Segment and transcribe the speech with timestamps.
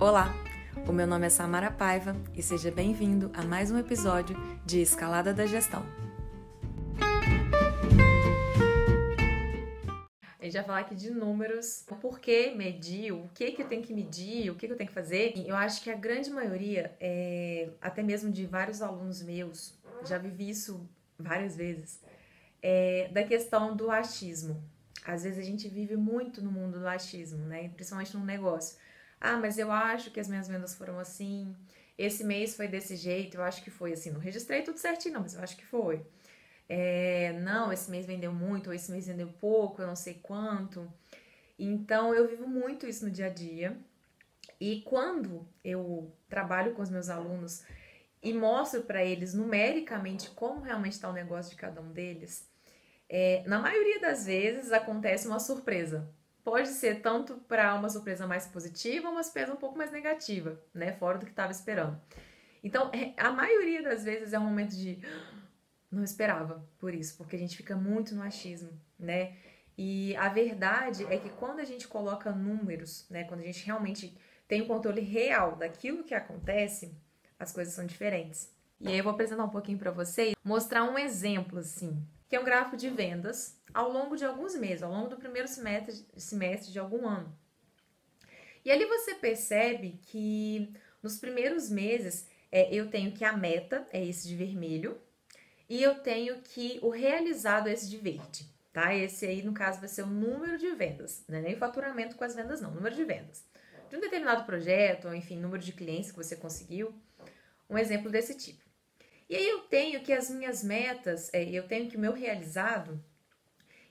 [0.00, 0.34] Olá,
[0.88, 4.34] o meu nome é Samara Paiva e seja bem-vindo a mais um episódio
[4.64, 5.84] de Escalada da Gestão.
[10.38, 13.82] A gente vai falar aqui de números, o porquê medir, o que, que eu tenho
[13.82, 15.34] que medir, o que, que eu tenho que fazer.
[15.46, 20.48] Eu acho que a grande maioria, é, até mesmo de vários alunos meus, já vivi
[20.48, 20.80] isso
[21.18, 22.00] várias vezes,
[22.62, 24.64] é, da questão do achismo.
[25.04, 27.68] Às vezes a gente vive muito no mundo do achismo, né?
[27.74, 28.78] Principalmente no negócio.
[29.20, 31.54] Ah, mas eu acho que as minhas vendas foram assim.
[31.98, 34.10] Esse mês foi desse jeito, eu acho que foi assim.
[34.10, 36.04] Não registrei tudo certinho, não, mas eu acho que foi.
[36.68, 40.90] É, não, esse mês vendeu muito, ou esse mês vendeu pouco, eu não sei quanto.
[41.58, 43.76] Então eu vivo muito isso no dia a dia.
[44.60, 47.62] E quando eu trabalho com os meus alunos
[48.22, 52.48] e mostro para eles numericamente como realmente está o negócio de cada um deles,
[53.08, 56.08] é, na maioria das vezes acontece uma surpresa
[56.50, 60.60] pode ser tanto para uma surpresa mais positiva ou uma surpresa um pouco mais negativa,
[60.74, 60.92] né?
[60.94, 62.00] Fora do que estava esperando.
[62.62, 64.98] Então, é, a maioria das vezes é um momento de
[65.88, 69.36] não esperava por isso, porque a gente fica muito no achismo, né?
[69.78, 74.18] E a verdade é que quando a gente coloca números, né, quando a gente realmente
[74.48, 76.92] tem o um controle real daquilo que acontece,
[77.38, 78.52] as coisas são diferentes.
[78.80, 82.40] E aí eu vou apresentar um pouquinho para vocês, mostrar um exemplo assim, que é
[82.40, 86.70] um gráfico de vendas ao longo de alguns meses, ao longo do primeiro semestre, semestre
[86.70, 87.36] de algum ano.
[88.64, 94.04] E ali você percebe que nos primeiros meses é, eu tenho que a meta é
[94.04, 94.96] esse de vermelho
[95.68, 98.94] e eu tenho que o realizado é esse de verde, tá?
[98.94, 101.40] Esse aí, no caso, vai ser o número de vendas, né?
[101.40, 103.44] nem o faturamento com as vendas, não, número de vendas.
[103.88, 106.94] De um determinado projeto, ou enfim, número de clientes que você conseguiu,
[107.68, 108.69] um exemplo desse tipo.
[109.30, 113.00] E aí eu tenho que as minhas metas, é, eu tenho que o meu realizado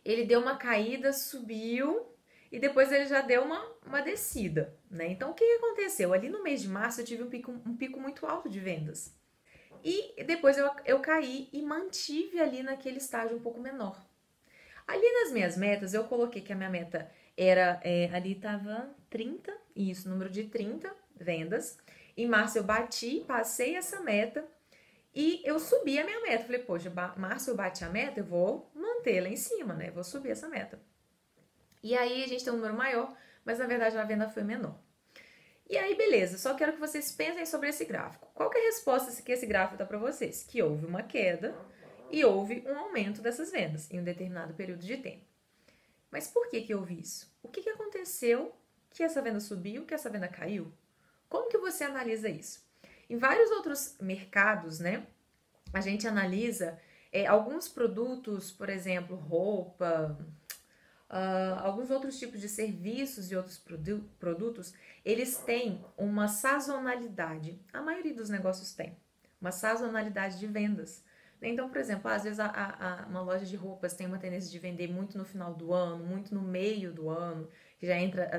[0.04, 2.14] ele deu uma caída, subiu
[2.52, 5.08] e depois ele já deu uma, uma descida, né?
[5.08, 6.12] Então o que aconteceu?
[6.12, 9.16] Ali no mês de março eu tive um pico, um pico muito alto de vendas.
[9.82, 13.98] E depois eu, eu caí e mantive ali naquele estágio um pouco menor.
[14.86, 19.56] Ali nas minhas metas, eu coloquei que a minha meta era, é, ali tava 30,
[19.74, 21.78] isso, número de 30 vendas.
[22.18, 24.46] Em março eu bati, passei essa meta
[25.14, 26.46] e eu subi a minha meta.
[26.46, 29.92] Falei, poxa, março eu bati a meta, eu vou manter lá em cima, né?
[29.92, 30.80] Vou subir essa meta.
[31.82, 34.80] E aí a gente tem um número maior, mas na verdade a venda foi menor.
[35.70, 38.28] E aí, beleza, só quero que vocês pensem sobre esse gráfico.
[38.34, 40.44] Qual é a resposta que esse gráfico dá para vocês?
[40.44, 41.56] Que houve uma queda
[42.10, 45.26] e houve um aumento dessas vendas em um determinado período de tempo.
[46.10, 47.32] Mas por que que houve isso?
[47.44, 48.52] O que, que aconteceu
[48.90, 50.74] que essa venda subiu, que essa venda caiu?
[51.30, 52.68] Como que você analisa isso?
[53.10, 55.08] Em vários outros mercados, né,
[55.74, 56.80] a gente analisa
[57.12, 60.18] é, alguns produtos, por exemplo, roupa,
[61.10, 67.60] uh, alguns outros tipos de serviços e outros produ produtos, eles têm uma sazonalidade.
[67.74, 68.96] A maioria dos negócios tem
[69.42, 71.04] uma sazonalidade de vendas.
[71.42, 74.52] Então, por exemplo, às vezes a, a, a, uma loja de roupas tem uma tendência
[74.52, 78.30] de vender muito no final do ano, muito no meio do ano, que já entra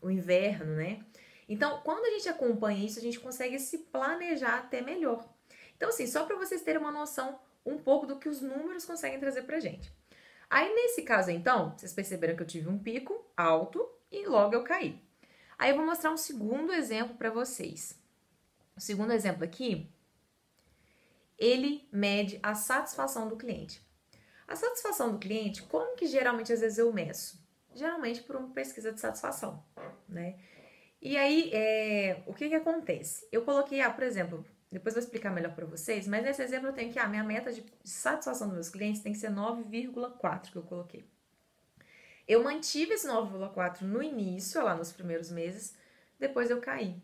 [0.00, 1.04] o inverno, né?
[1.48, 5.28] Então, quando a gente acompanha isso, a gente consegue se planejar até melhor.
[5.76, 9.18] Então, assim, só para vocês terem uma noção um pouco do que os números conseguem
[9.18, 9.92] trazer pra gente.
[10.48, 14.62] Aí, nesse caso, então, vocês perceberam que eu tive um pico alto e logo eu
[14.62, 15.02] caí.
[15.58, 17.98] Aí, eu vou mostrar um segundo exemplo para vocês.
[18.76, 19.88] O segundo exemplo aqui,
[21.38, 23.84] ele mede a satisfação do cliente.
[24.46, 27.42] A satisfação do cliente, como que geralmente às vezes eu meço?
[27.74, 29.64] Geralmente por uma pesquisa de satisfação,
[30.08, 30.38] né?
[31.04, 33.28] E aí, é, o que que acontece?
[33.30, 34.42] Eu coloquei, ah, por exemplo,
[34.72, 37.22] depois vou explicar melhor para vocês, mas nesse exemplo eu tenho que a ah, minha
[37.22, 41.04] meta de satisfação dos meus clientes tem que ser 9,4 que eu coloquei.
[42.26, 45.76] Eu mantive esse 9,4 no início, lá nos primeiros meses,
[46.18, 46.96] depois eu caí.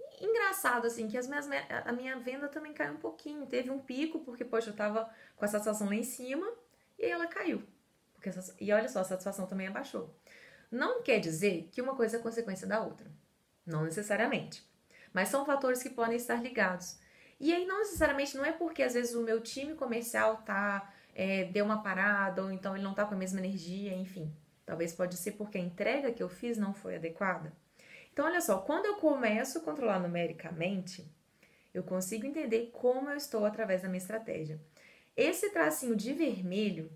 [0.00, 1.46] E, engraçado assim que as minhas,
[1.84, 5.44] a minha venda também caiu um pouquinho, teve um pico porque poxa, eu tava com
[5.44, 6.50] a satisfação lá em cima
[6.98, 7.62] e aí ela caiu.
[8.14, 10.12] Porque e olha só, a satisfação também abaixou.
[10.70, 13.10] Não quer dizer que uma coisa é consequência da outra.
[13.66, 14.68] Não necessariamente
[15.12, 16.98] mas são fatores que podem estar ligados.
[17.40, 21.44] E aí, não necessariamente, não é porque às vezes o meu time comercial tá, é,
[21.44, 24.32] deu uma parada, ou então ele não tá com a mesma energia, enfim.
[24.66, 27.52] Talvez pode ser porque a entrega que eu fiz não foi adequada.
[28.12, 31.04] Então, olha só, quando eu começo a controlar numericamente,
[31.72, 34.60] eu consigo entender como eu estou através da minha estratégia.
[35.16, 36.90] Esse tracinho de vermelho,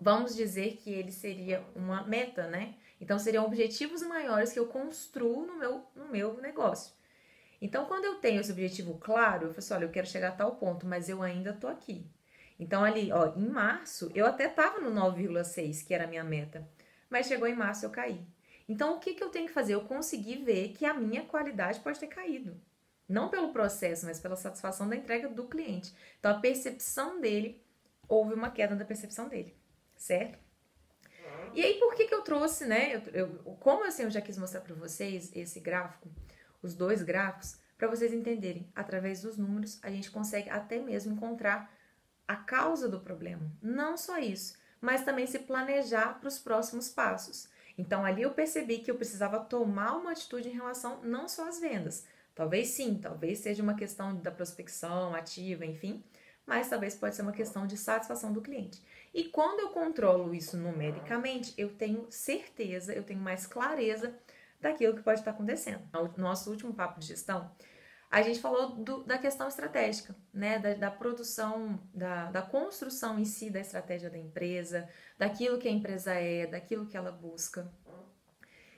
[0.00, 2.74] vamos dizer que ele seria uma meta, né?
[3.00, 6.92] Então, seriam objetivos maiores que eu construo no meu, no meu negócio.
[7.60, 10.36] Então, quando eu tenho esse objetivo claro, eu falo assim, olha, eu quero chegar a
[10.36, 12.06] tal ponto, mas eu ainda tô aqui.
[12.58, 16.68] Então, ali, ó, em março, eu até tava no 9,6, que era a minha meta.
[17.08, 18.20] Mas chegou em março, eu caí.
[18.68, 19.74] Então, o que, que eu tenho que fazer?
[19.74, 22.60] Eu consegui ver que a minha qualidade pode ter caído.
[23.08, 25.94] Não pelo processo, mas pela satisfação da entrega do cliente.
[26.18, 27.62] Então, a percepção dele,
[28.08, 29.56] houve uma queda da percepção dele,
[29.98, 30.38] certo?
[31.52, 32.94] E aí, por que, que eu trouxe, né?
[32.94, 36.08] Eu, eu, como assim eu já quis mostrar para vocês esse gráfico,
[36.62, 41.72] os dois gráficos, para vocês entenderem, através dos números, a gente consegue até mesmo encontrar
[42.26, 43.50] a causa do problema.
[43.62, 47.48] Não só isso, mas também se planejar para os próximos passos.
[47.76, 51.60] Então, ali eu percebi que eu precisava tomar uma atitude em relação não só às
[51.60, 52.04] vendas.
[52.34, 56.04] Talvez sim, talvez seja uma questão da prospecção ativa, enfim,
[56.44, 58.82] mas talvez pode ser uma questão de satisfação do cliente.
[59.12, 64.14] E quando eu controlo isso numericamente, eu tenho certeza, eu tenho mais clareza
[64.60, 65.82] daquilo que pode estar acontecendo.
[65.92, 67.50] No nosso último papo de gestão,
[68.10, 70.58] a gente falou do, da questão estratégica, né?
[70.58, 74.88] Da, da produção, da, da, construção em si da estratégia da empresa,
[75.18, 77.70] daquilo que a empresa é, daquilo que ela busca.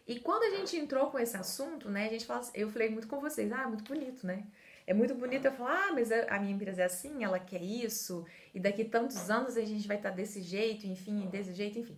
[0.06, 2.06] E quando a gente entrou com esse assunto, né?
[2.06, 4.46] A gente fala, eu falei muito com vocês, ah, muito bonito, né?
[4.90, 8.26] É muito bonito eu falar, ah, mas a minha empresa é assim, ela quer isso,
[8.52, 11.96] e daqui tantos anos a gente vai estar desse jeito, enfim, desse jeito, enfim.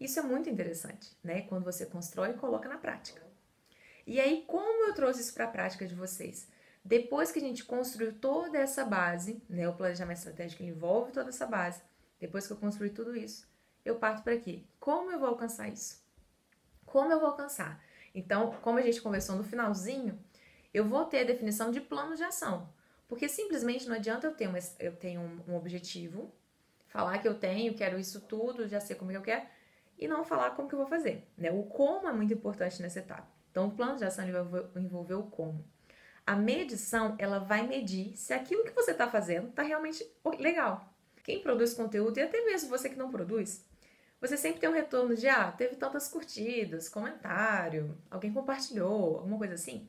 [0.00, 1.42] Isso é muito interessante, né?
[1.42, 3.22] Quando você constrói e coloca na prática.
[4.04, 6.48] E aí, como eu trouxe isso para a prática de vocês?
[6.84, 11.46] Depois que a gente construiu toda essa base, né, o planejamento estratégico envolve toda essa
[11.46, 11.82] base,
[12.18, 13.48] depois que eu construí tudo isso,
[13.84, 14.66] eu parto para aqui.
[14.80, 16.04] Como eu vou alcançar isso?
[16.84, 17.80] Como eu vou alcançar?
[18.12, 20.18] Então, como a gente conversou no finalzinho,
[20.74, 22.68] eu vou ter a definição de plano de ação.
[23.06, 26.34] Porque simplesmente não adianta eu ter, uma, eu tenho um, um objetivo,
[26.88, 29.46] falar que eu tenho, quero isso tudo, já sei como que eu quero,
[29.96, 31.26] e não falar como que eu vou fazer.
[31.38, 31.52] Né?
[31.52, 33.28] O como é muito importante nessa etapa.
[33.50, 35.64] Então, o plano de ação vai envolver o como.
[36.26, 40.04] A medição, ela vai medir se aquilo que você está fazendo está realmente
[40.40, 40.92] legal.
[41.22, 43.64] Quem produz conteúdo, e até mesmo você que não produz,
[44.20, 49.54] você sempre tem um retorno de, ah, teve tantas curtidas, comentário, alguém compartilhou, alguma coisa
[49.54, 49.88] assim.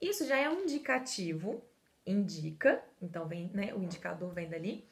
[0.00, 1.62] Isso já é um indicativo,
[2.06, 4.88] indica, então vem, né, o indicador vem dali,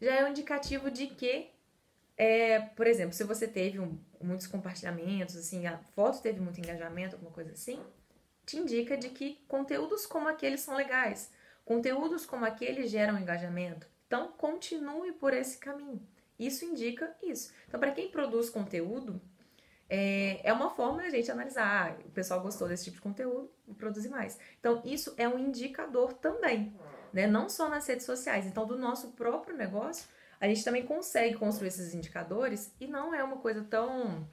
[0.00, 1.50] já é um indicativo de que,
[2.16, 7.16] é, por exemplo, se você teve um, muitos compartilhamentos, assim, a foto teve muito engajamento,
[7.16, 7.80] alguma coisa assim,
[8.44, 11.32] te indica de que conteúdos como aqueles são legais,
[11.64, 13.86] conteúdos como aqueles geram engajamento.
[14.06, 16.04] Então, continue por esse caminho.
[16.38, 17.52] Isso indica isso.
[17.68, 19.20] Então, para quem produz conteúdo,
[19.88, 21.92] é, é uma forma da gente analisar.
[21.92, 24.38] Ah, o pessoal gostou desse tipo de conteúdo, produzir mais.
[24.58, 26.72] Então, isso é um indicador também,
[27.12, 27.26] né?
[27.26, 28.46] Não só nas redes sociais.
[28.46, 30.08] Então, do nosso próprio negócio,
[30.40, 34.26] a gente também consegue construir esses indicadores e não é uma coisa tão.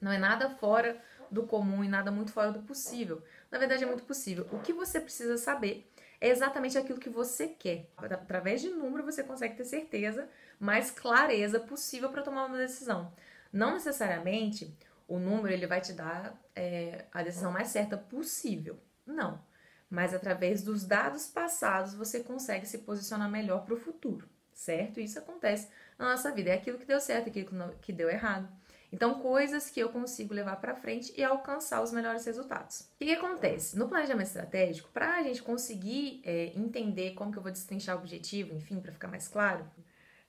[0.00, 1.00] Não é nada fora
[1.30, 3.22] do comum e nada muito fora do possível.
[3.50, 4.46] Na verdade, é muito possível.
[4.52, 5.90] O que você precisa saber
[6.20, 7.88] é exatamente aquilo que você quer.
[7.96, 10.28] Através de número, você consegue ter certeza,
[10.58, 13.12] mais clareza possível para tomar uma decisão.
[13.52, 14.76] Não necessariamente
[15.10, 18.78] o número ele vai te dar é, a decisão mais certa possível.
[19.04, 19.42] Não.
[19.90, 25.00] Mas através dos dados passados, você consegue se posicionar melhor para o futuro, certo?
[25.00, 25.68] Isso acontece
[25.98, 26.50] na nossa vida.
[26.50, 28.48] É aquilo que deu certo, aquilo que deu errado.
[28.92, 32.80] Então, coisas que eu consigo levar para frente e alcançar os melhores resultados.
[32.80, 33.76] O que, acontece?
[33.76, 37.98] No planejamento estratégico, para a gente conseguir é, entender como que eu vou destrinchar o
[37.98, 39.68] objetivo, enfim, para ficar mais claro,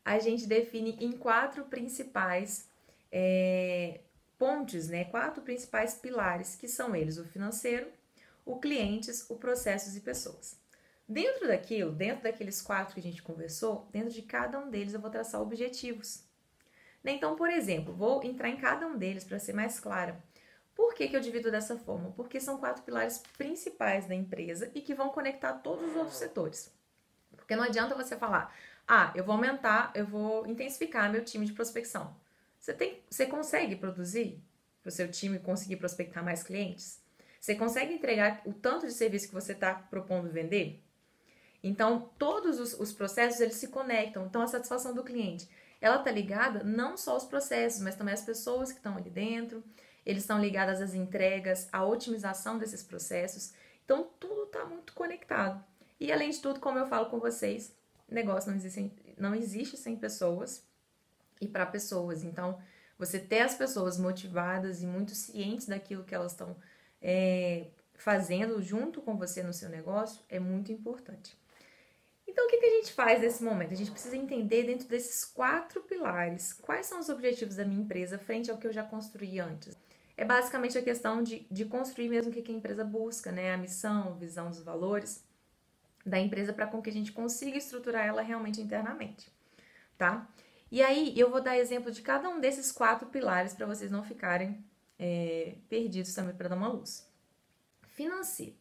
[0.04, 2.68] a gente define em quatro principais
[3.12, 4.02] é,
[4.42, 5.06] pontes, né?
[5.06, 7.88] Quatro principais pilares, que são eles: o financeiro,
[8.44, 10.60] o clientes, o processos e pessoas.
[11.08, 15.00] Dentro daquilo, dentro daqueles quatro que a gente conversou, dentro de cada um deles eu
[15.00, 16.24] vou traçar objetivos.
[17.04, 17.12] Né?
[17.12, 20.20] Então, por exemplo, vou entrar em cada um deles para ser mais clara.
[20.74, 22.12] Por que, que eu divido dessa forma?
[22.12, 26.74] Porque são quatro pilares principais da empresa e que vão conectar todos os outros setores.
[27.36, 28.56] Porque não adianta você falar,
[28.88, 32.16] ah, eu vou aumentar, eu vou intensificar meu time de prospecção.
[32.62, 34.40] Você, tem, você consegue produzir
[34.84, 37.02] para o seu time conseguir prospectar mais clientes?
[37.40, 40.84] Você consegue entregar o tanto de serviço que você está propondo vender?
[41.64, 44.28] Então, todos os, os processos eles se conectam.
[44.28, 45.50] Então, a satisfação do cliente
[45.82, 49.64] ela está ligada não só aos processos, mas também às pessoas que estão ali dentro.
[50.06, 53.54] Eles estão ligados às entregas, à otimização desses processos.
[53.84, 55.64] Então, tudo está muito conectado.
[56.00, 57.76] E, além de tudo, como eu falo com vocês,
[58.08, 60.64] negócio não existe, não existe sem pessoas
[61.42, 62.24] e para pessoas.
[62.24, 62.58] Então,
[62.98, 66.56] você ter as pessoas motivadas e muito cientes daquilo que elas estão
[67.02, 71.36] é, fazendo junto com você no seu negócio é muito importante.
[72.28, 73.74] Então, o que, que a gente faz nesse momento?
[73.74, 78.18] A gente precisa entender dentro desses quatro pilares quais são os objetivos da minha empresa
[78.18, 79.76] frente ao que eu já construí antes.
[80.16, 83.54] É basicamente a questão de, de construir mesmo o que, que a empresa busca, né?
[83.54, 85.26] A missão, visão dos valores
[86.06, 89.32] da empresa para com que a gente consiga estruturar ela realmente internamente,
[89.98, 90.28] tá?
[90.72, 94.04] E aí eu vou dar exemplo de cada um desses quatro pilares para vocês não
[94.04, 94.64] ficarem
[94.98, 97.06] é, perdidos também para dar uma luz.
[97.82, 98.56] Financeiro.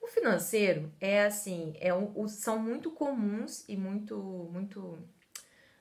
[0.00, 4.16] O financeiro é assim, é um, são muito comuns e muito,
[4.52, 4.98] muito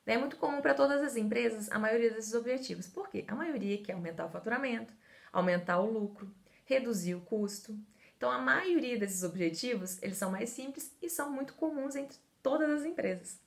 [0.06, 2.88] é muito comum para todas as empresas a maioria desses objetivos.
[2.88, 3.26] Por quê?
[3.28, 4.94] A maioria quer aumentar o faturamento,
[5.34, 6.32] aumentar o lucro,
[6.66, 7.78] reduzir o custo.
[8.18, 12.70] Então, a maioria desses objetivos, eles são mais simples e são muito comuns entre todas
[12.70, 13.40] as empresas.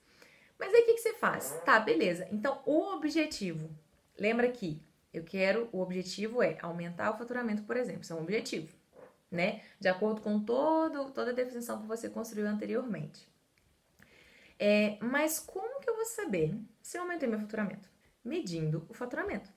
[0.59, 1.53] Mas aí o que, que você faz?
[1.65, 2.27] Tá, beleza.
[2.33, 3.71] Então, o objetivo,
[4.19, 8.23] lembra que eu quero, o objetivo é aumentar o faturamento, por exemplo, isso é um
[8.23, 8.75] objetivo,
[9.31, 9.63] né?
[9.81, 13.27] De acordo com todo, toda a definição que você construiu anteriormente.
[14.59, 17.89] É, mas como que eu vou saber se eu aumentei meu faturamento?
[18.25, 19.51] Medindo o faturamento,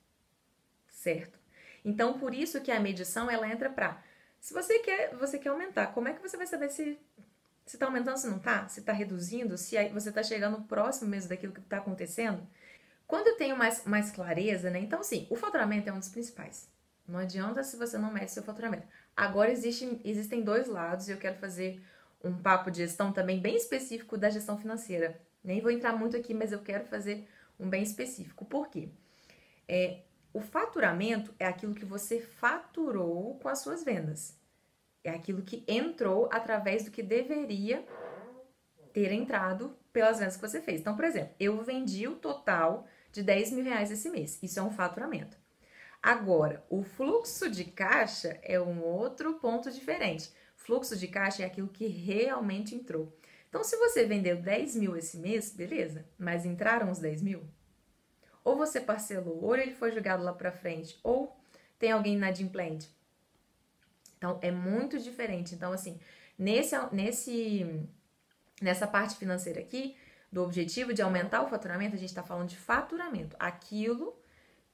[0.88, 1.40] certo?
[1.84, 4.02] Então, por isso que a medição ela entra para
[4.40, 7.00] se você quer, você quer aumentar, como é que você vai saber se
[7.72, 11.30] se está aumentando, se não está, se está reduzindo, se você está chegando próximo mesmo
[11.30, 12.46] daquilo que está acontecendo?
[13.08, 14.80] Quando eu tenho mais, mais clareza, né?
[14.80, 16.70] Então, sim, o faturamento é um dos principais.
[17.08, 18.86] Não adianta se você não mede seu faturamento.
[19.16, 21.82] Agora existe, existem dois lados e eu quero fazer
[22.22, 25.22] um papo de gestão também bem específico da gestão financeira.
[25.42, 27.26] Nem vou entrar muito aqui, mas eu quero fazer
[27.58, 28.44] um bem específico.
[28.44, 28.90] Por quê?
[29.66, 30.02] É,
[30.34, 34.41] o faturamento é aquilo que você faturou com as suas vendas.
[35.04, 37.86] É aquilo que entrou através do que deveria
[38.94, 40.82] ter entrado pelas vendas que você fez.
[40.82, 44.40] Então, por exemplo, eu vendi o total de 10 mil reais esse mês.
[44.42, 45.38] Isso é um faturamento.
[46.02, 50.32] Agora, o fluxo de caixa é um outro ponto diferente.
[50.56, 53.16] Fluxo de caixa é aquilo que realmente entrou.
[53.50, 57.44] Então, se você vendeu 10 mil esse mês, beleza, mas entraram os 10 mil?
[58.44, 61.38] Ou você parcelou, ou ele foi jogado lá para frente, ou
[61.78, 62.90] tem alguém inadimplente.
[64.22, 65.56] Então, é muito diferente.
[65.56, 66.00] Então, assim,
[66.38, 67.88] nesse, nesse,
[68.62, 69.98] nessa parte financeira aqui,
[70.32, 73.36] do objetivo de aumentar o faturamento, a gente está falando de faturamento.
[73.40, 74.16] Aquilo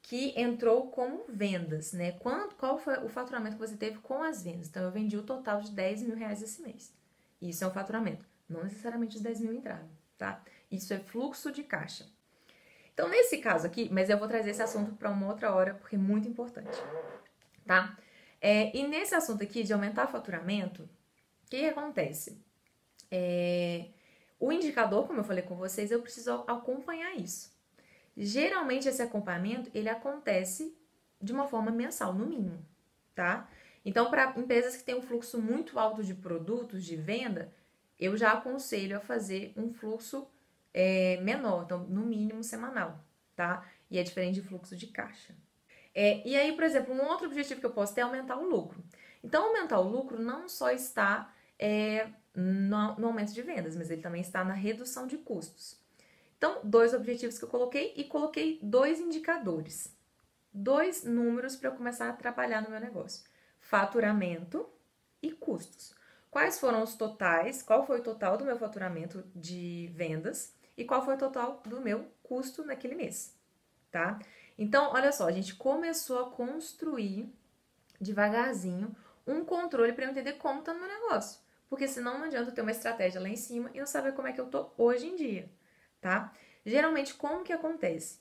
[0.01, 2.11] que entrou como vendas, né?
[2.11, 4.67] Quanto, qual foi o faturamento que você teve com as vendas?
[4.67, 6.93] Então, eu vendi o total de 10 mil reais esse mês.
[7.41, 8.25] Isso é um faturamento.
[8.49, 9.87] Não necessariamente os 10 mil entraram,
[10.17, 10.43] tá?
[10.69, 12.05] Isso é fluxo de caixa.
[12.93, 15.95] Então, nesse caso aqui, mas eu vou trazer esse assunto para uma outra hora, porque
[15.95, 16.77] é muito importante,
[17.65, 17.97] tá?
[18.39, 22.41] É, e nesse assunto aqui de aumentar faturamento, o que, que acontece?
[23.09, 23.87] É,
[24.39, 27.51] o indicador, como eu falei com vocês, eu preciso acompanhar isso.
[28.15, 30.75] Geralmente esse acompanhamento ele acontece
[31.21, 32.63] de uma forma mensal, no mínimo,
[33.15, 33.49] tá?
[33.83, 37.53] Então, para empresas que têm um fluxo muito alto de produtos de venda,
[37.99, 40.27] eu já aconselho a fazer um fluxo
[40.73, 43.03] é, menor, então no mínimo semanal,
[43.35, 43.65] tá?
[43.89, 45.35] E é diferente de fluxo de caixa.
[45.99, 48.47] É, e aí, por exemplo, um outro objetivo que eu posso ter é aumentar o
[48.47, 48.83] lucro.
[49.23, 54.03] Então, aumentar o lucro não só está é, no, no aumento de vendas, mas ele
[54.03, 55.75] também está na redução de custos.
[56.37, 59.91] Então, dois objetivos que eu coloquei e coloquei dois indicadores,
[60.53, 63.23] dois números para eu começar a trabalhar no meu negócio:
[63.59, 64.69] faturamento
[65.19, 65.95] e custos.
[66.29, 67.63] Quais foram os totais?
[67.63, 71.81] Qual foi o total do meu faturamento de vendas e qual foi o total do
[71.81, 73.35] meu custo naquele mês,
[73.89, 74.19] tá?
[74.57, 77.31] Então, olha só, a gente começou a construir
[77.99, 78.95] devagarzinho
[79.25, 81.39] um controle para eu entender como tá no meu negócio.
[81.69, 84.27] Porque senão não adianta eu ter uma estratégia lá em cima e não saber como
[84.27, 85.49] é que eu tô hoje em dia
[86.01, 86.31] tá?
[86.65, 88.19] Geralmente, como que acontece?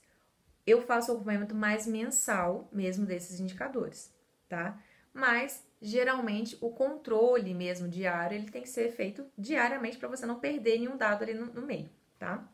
[0.67, 4.13] Eu faço o acompanhamento mais mensal mesmo desses indicadores,
[4.49, 4.81] tá?
[5.13, 10.41] Mas geralmente o controle mesmo diário ele tem que ser feito diariamente para você não
[10.41, 11.89] perder nenhum dado ali no, no, meio,
[12.19, 12.47] tá?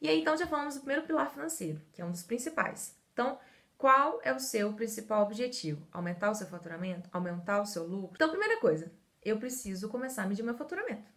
[0.00, 2.97] E aí então já falamos do primeiro pilar financeiro, que é um dos principais.
[3.18, 3.36] Então,
[3.76, 5.84] qual é o seu principal objetivo?
[5.90, 7.10] Aumentar o seu faturamento?
[7.12, 8.14] Aumentar o seu lucro?
[8.14, 8.92] Então, primeira coisa,
[9.24, 11.10] eu preciso começar a medir meu faturamento,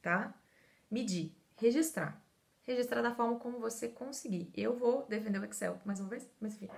[0.00, 0.32] tá?
[0.90, 2.18] Medir, registrar
[2.62, 4.50] registrar da forma como você conseguir.
[4.56, 6.68] Eu vou defender o Excel mais uma vez, mas enfim.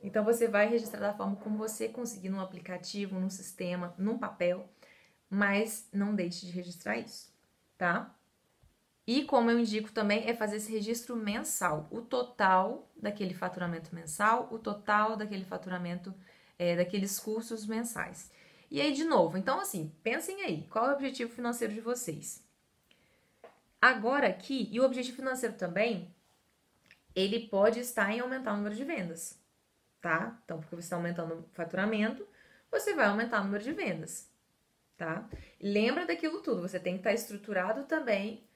[0.00, 4.68] Então você vai registrar da forma como você conseguir num aplicativo, num sistema, num papel,
[5.30, 7.32] mas não deixe de registrar isso,
[7.78, 8.14] tá?
[9.06, 14.48] E como eu indico também é fazer esse registro mensal, o total daquele faturamento mensal,
[14.52, 16.14] o total daquele faturamento
[16.58, 18.30] é, daqueles cursos mensais.
[18.70, 22.46] E aí de novo, então assim, pensem aí, qual é o objetivo financeiro de vocês?
[23.80, 26.14] Agora aqui, e o objetivo financeiro também,
[27.14, 29.38] ele pode estar em aumentar o número de vendas,
[30.00, 30.40] tá?
[30.44, 32.26] Então, porque você está aumentando o faturamento,
[32.70, 34.30] você vai aumentar o número de vendas,
[34.96, 35.28] tá?
[35.60, 38.46] lembra daquilo tudo, você tem que estar estruturado também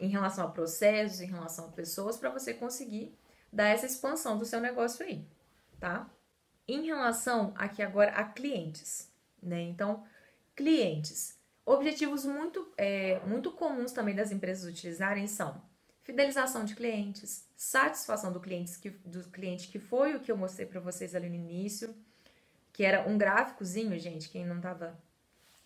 [0.00, 3.16] em relação a processos, em relação a pessoas, para você conseguir
[3.52, 5.26] dar essa expansão do seu negócio aí,
[5.78, 6.10] tá?
[6.66, 9.60] Em relação aqui agora a clientes, né?
[9.60, 10.04] Então,
[10.56, 11.38] clientes.
[11.66, 15.62] Objetivos muito, é, muito comuns também das empresas utilizarem são
[16.02, 20.66] fidelização de clientes, satisfação do cliente que, do cliente, que foi o que eu mostrei
[20.66, 21.94] para vocês ali no início,
[22.72, 24.98] que era um gráficozinho, gente, quem não tava.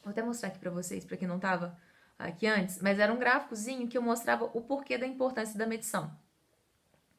[0.05, 1.77] Vou até mostrar aqui para vocês, para quem não tava
[2.19, 6.11] aqui antes, mas era um gráficozinho que eu mostrava o porquê da importância da medição,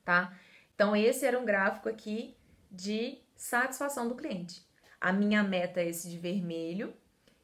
[0.04, 0.38] tá?
[0.76, 2.36] Então, esse era um gráfico aqui
[2.70, 4.68] de satisfação do cliente.
[5.00, 6.94] A minha meta é esse de vermelho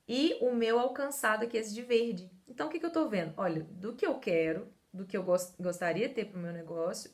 [0.08, 2.30] e o meu alcançado aqui é esse de verde.
[2.48, 3.34] Então, o que, que eu tô vendo?
[3.38, 6.54] Olha, do que eu quero, do que eu gost gostaria de ter para o meu
[6.54, 7.12] negócio,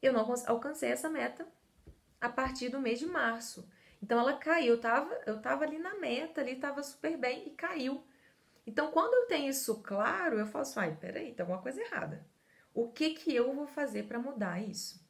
[0.00, 1.46] eu não alcancei essa meta
[2.20, 3.68] a partir do mês de março.
[4.02, 7.50] Então ela caiu, eu tava, eu tava ali na meta, ali tava super bem e
[7.50, 8.02] caiu.
[8.68, 12.26] Então quando eu tenho isso claro, eu faço, assim, ai, peraí, tem alguma coisa errada.
[12.74, 15.02] O que que eu vou fazer para mudar isso?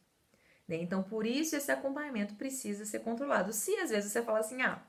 [0.68, 0.76] Né?
[0.76, 3.52] Então por isso esse acompanhamento precisa ser controlado.
[3.52, 4.80] Se às vezes você fala assim, ah,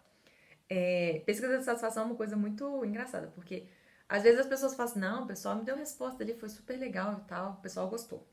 [0.69, 3.65] é, pesquisa de satisfação é uma coisa muito engraçada, porque
[4.07, 6.77] às vezes as pessoas falam assim, não, o pessoal me deu resposta ali, foi super
[6.77, 8.27] legal e tal, o pessoal gostou.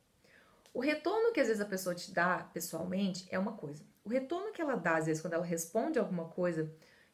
[0.74, 3.82] O retorno que às vezes a pessoa te dá pessoalmente é uma coisa.
[4.04, 6.70] O retorno que ela dá, às vezes, quando ela responde alguma coisa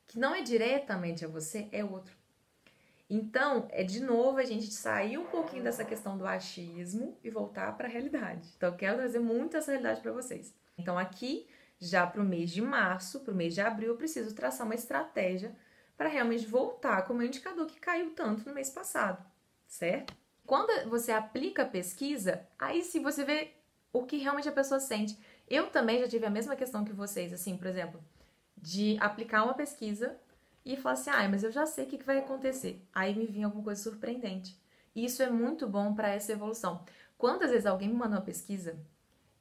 [0.08, 2.21] que não é diretamente a você, é outro.
[3.14, 7.76] Então, é de novo a gente sair um pouquinho dessa questão do achismo e voltar
[7.76, 8.48] para a realidade.
[8.56, 10.54] Então, eu quero trazer muito essa realidade para vocês.
[10.78, 11.46] Então, aqui,
[11.78, 14.74] já para o mês de março, para o mês de abril, eu preciso traçar uma
[14.74, 15.54] estratégia
[15.94, 19.22] para realmente voltar com o meu indicador que caiu tanto no mês passado,
[19.66, 20.14] certo?
[20.46, 23.52] Quando você aplica a pesquisa, aí sim você vê
[23.92, 25.18] o que realmente a pessoa sente.
[25.46, 28.02] Eu também já tive a mesma questão que vocês, assim, por exemplo,
[28.56, 30.18] de aplicar uma pesquisa
[30.64, 32.82] e falar assim, ah, mas eu já sei o que vai acontecer.
[32.94, 34.60] Aí me vinha alguma coisa surpreendente.
[34.94, 36.84] Isso é muito bom para essa evolução.
[37.18, 38.78] Quantas vezes alguém me manda uma pesquisa,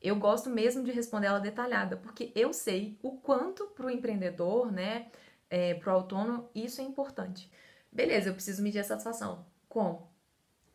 [0.01, 4.71] eu gosto mesmo de responder ela detalhada, porque eu sei o quanto para o empreendedor,
[4.71, 5.11] né,
[5.49, 7.51] é, para o autônomo, isso é importante.
[7.91, 9.45] Beleza, eu preciso medir a satisfação.
[9.67, 10.09] Como?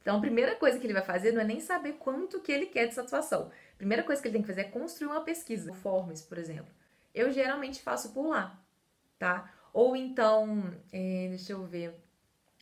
[0.00, 2.66] Então, a primeira coisa que ele vai fazer não é nem saber quanto que ele
[2.66, 3.50] quer de satisfação.
[3.74, 5.72] A primeira coisa que ele tem que fazer é construir uma pesquisa.
[5.74, 6.72] Forms, por exemplo.
[7.12, 8.56] Eu geralmente faço por lá,
[9.18, 9.52] tá?
[9.76, 11.95] Ou então, é, deixa eu ver.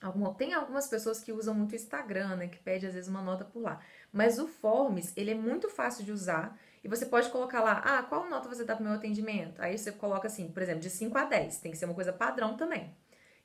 [0.03, 2.49] Alguma, tem algumas pessoas que usam muito o Instagram, né?
[2.49, 3.81] Que pede às vezes uma nota por lá.
[4.13, 6.59] Mas o Forms, ele é muito fácil de usar.
[6.83, 9.63] E você pode colocar lá, ah, qual nota você dá pro meu atendimento?
[9.63, 11.59] Aí você coloca assim, por exemplo, de 5 a 10.
[11.59, 12.93] Tem que ser uma coisa padrão também.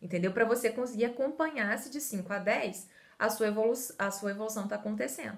[0.02, 0.32] Entendeu?
[0.32, 2.90] Para você conseguir acompanhar se de 5 a 10
[3.20, 5.38] a sua, evolu a sua evolução está acontecendo.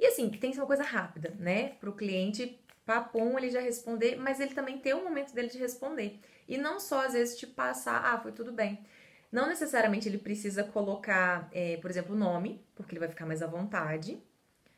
[0.00, 1.74] E assim, tem que ser uma coisa rápida, né?
[1.78, 5.58] Para o cliente, papum, ele já responder, mas ele também tem um momento dele de
[5.58, 6.20] responder.
[6.48, 8.84] E não só, às vezes, te passar, ah, foi tudo bem.
[9.30, 13.42] Não necessariamente ele precisa colocar, é, por exemplo, o nome, porque ele vai ficar mais
[13.42, 14.22] à vontade,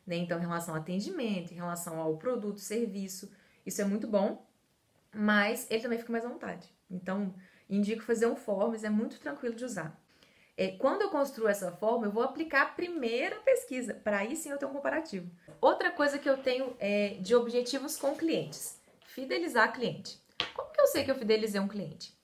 [0.06, 0.16] né?
[0.16, 3.32] Então, em relação ao atendimento, em relação ao produto, serviço,
[3.66, 4.46] isso é muito bom,
[5.12, 6.68] mas ele também fica mais à vontade.
[6.90, 7.34] Então,
[7.68, 9.98] indico fazer um forms, é muito tranquilo de usar.
[10.56, 14.50] É, quando eu construo essa forma, eu vou aplicar a primeira pesquisa, para aí sim
[14.50, 15.28] eu ter um comparativo.
[15.60, 20.22] Outra coisa que eu tenho é de objetivos com clientes: fidelizar cliente.
[20.84, 22.14] Eu sei que eu fidelizei um cliente?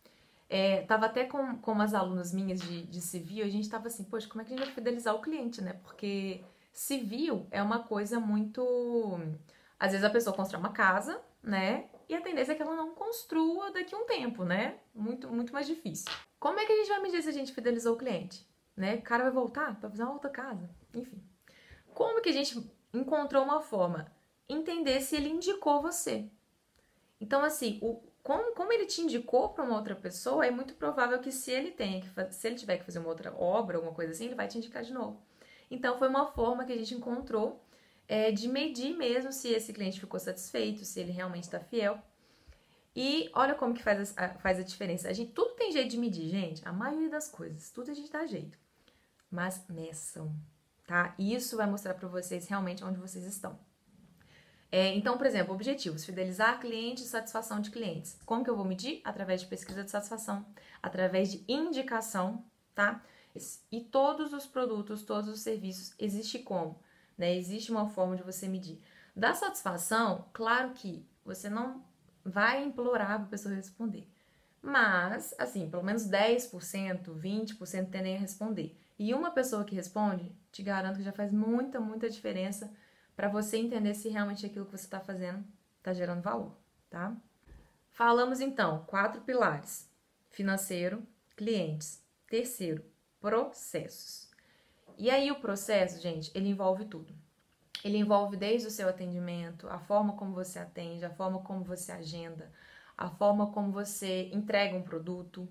[0.47, 4.05] É, tava até com, com umas alunas minhas de, de civil, a gente tava assim,
[4.05, 5.81] poxa, como é que a gente vai fidelizar o cliente, né?
[5.83, 9.19] Porque civil é uma coisa muito.
[9.79, 11.89] Às vezes a pessoa constrói uma casa, né?
[12.07, 14.77] E a tendência é que ela não construa daqui a um tempo, né?
[14.95, 16.13] Muito, muito mais difícil.
[16.39, 18.47] Como é que a gente vai medir se a gente fidelizou o cliente?
[18.77, 18.97] Né?
[18.97, 20.69] O cara vai voltar para fazer uma outra casa?
[20.93, 21.23] Enfim.
[21.95, 24.13] Como que a gente encontrou uma forma?
[24.47, 26.29] Entender se ele indicou você.
[27.19, 31.19] Então, assim, o, como, como ele te indicou para uma outra pessoa, é muito provável
[31.19, 34.13] que se ele tenha que se ele tiver que fazer uma outra obra, alguma coisa
[34.13, 35.21] assim, ele vai te indicar de novo.
[35.71, 37.65] Então, foi uma forma que a gente encontrou
[38.09, 41.99] é, de medir mesmo se esse cliente ficou satisfeito, se ele realmente está fiel.
[42.95, 45.09] E olha como que faz a, faz a diferença.
[45.09, 46.67] A gente, tudo tem jeito de medir, gente.
[46.67, 48.59] A maioria das coisas, tudo a gente dá jeito.
[49.31, 50.35] Mas meçam,
[50.87, 51.15] tá?
[51.17, 53.57] Isso vai mostrar para vocês realmente onde vocês estão.
[54.73, 58.19] É, então, por exemplo, objetivos: fidelizar clientes, satisfação de clientes.
[58.25, 59.01] Como que eu vou medir?
[59.05, 60.47] Através de pesquisa de satisfação,
[60.83, 63.03] através de indicação, tá?
[63.71, 66.79] E todos os produtos, todos os serviços, existe como?
[67.17, 67.37] Né?
[67.37, 68.81] Existe uma forma de você medir.
[69.15, 71.83] Da satisfação, claro que você não
[72.25, 74.09] vai implorar para a pessoa responder.
[74.63, 78.77] Mas, assim, pelo menos 10%, 20% tendem a responder.
[78.99, 82.71] E uma pessoa que responde, te garanto que já faz muita, muita diferença
[83.21, 85.45] para você entender se realmente aquilo que você está fazendo
[85.77, 86.57] está gerando valor,
[86.89, 87.15] tá?
[87.91, 89.87] Falamos então, quatro pilares:
[90.31, 91.07] financeiro,
[91.37, 92.83] clientes, terceiro,
[93.21, 94.31] processos.
[94.97, 97.15] E aí o processo, gente, ele envolve tudo.
[97.85, 101.93] Ele envolve desde o seu atendimento, a forma como você atende, a forma como você
[101.93, 102.51] agenda,
[102.97, 105.47] a forma como você entrega um produto,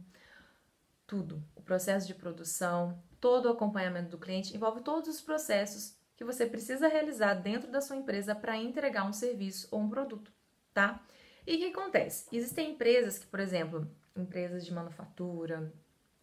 [1.05, 1.43] tudo.
[1.55, 6.45] O processo de produção, todo o acompanhamento do cliente, envolve todos os processos que você
[6.45, 10.34] precisa realizar dentro da sua empresa para entregar um serviço ou um produto,
[10.73, 11.01] tá?
[11.47, 12.27] E o que acontece?
[12.29, 15.73] Existem empresas que, por exemplo, empresas de manufatura,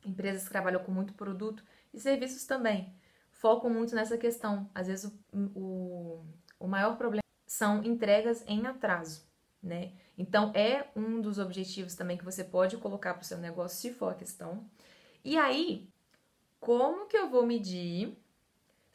[0.04, 2.94] empresas que trabalham com muito produto e serviços também.
[3.30, 4.68] Focam muito nessa questão.
[4.74, 6.26] Às vezes o, o,
[6.60, 9.26] o maior problema são entregas em atraso,
[9.62, 9.94] né?
[10.18, 13.94] Então é um dos objetivos também que você pode colocar para o seu negócio, se
[13.94, 14.68] for a questão.
[15.24, 15.88] E aí,
[16.60, 18.14] como que eu vou medir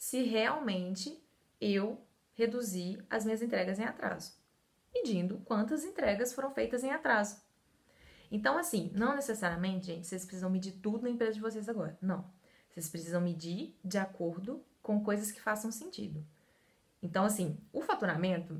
[0.01, 1.23] se realmente
[1.61, 4.33] eu reduzi as minhas entregas em atraso?
[4.91, 7.39] Medindo quantas entregas foram feitas em atraso.
[8.31, 11.95] Então, assim, não necessariamente, gente, vocês precisam medir tudo na empresa de vocês agora.
[12.01, 12.25] Não.
[12.71, 16.25] Vocês precisam medir de acordo com coisas que façam sentido.
[16.99, 18.59] Então, assim, o faturamento,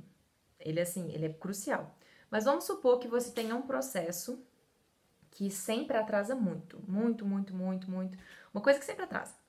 [0.60, 1.98] ele assim, ele é crucial.
[2.30, 4.46] Mas vamos supor que você tenha um processo
[5.32, 8.16] que sempre atrasa muito, muito, muito, muito, muito.
[8.54, 9.41] Uma coisa que sempre atrasa.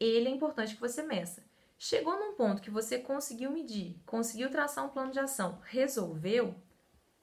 [0.00, 1.42] Ele é importante que você meça.
[1.78, 6.54] Chegou num ponto que você conseguiu medir, conseguiu traçar um plano de ação, resolveu,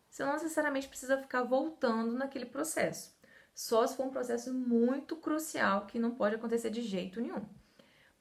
[0.09, 3.13] você não necessariamente precisa ficar voltando naquele processo.
[3.53, 7.45] Só se for um processo muito crucial que não pode acontecer de jeito nenhum.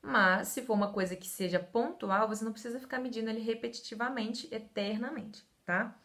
[0.03, 4.53] Mas se for uma coisa que seja pontual, você não precisa ficar medindo ele repetitivamente,
[4.53, 5.97] eternamente, tá?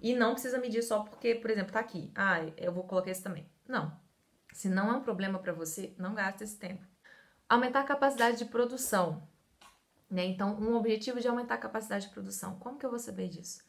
[0.00, 2.10] E não precisa medir só porque, por exemplo, tá aqui.
[2.14, 3.46] Ah, eu vou colocar esse também.
[3.68, 3.94] Não.
[4.52, 6.82] Se não é um problema para você, não gasta esse tempo.
[7.48, 9.22] Aumentar a capacidade de produção.
[10.10, 10.24] Né?
[10.26, 12.58] Então, um objetivo de aumentar a capacidade de produção.
[12.58, 13.62] Como que eu vou saber disso?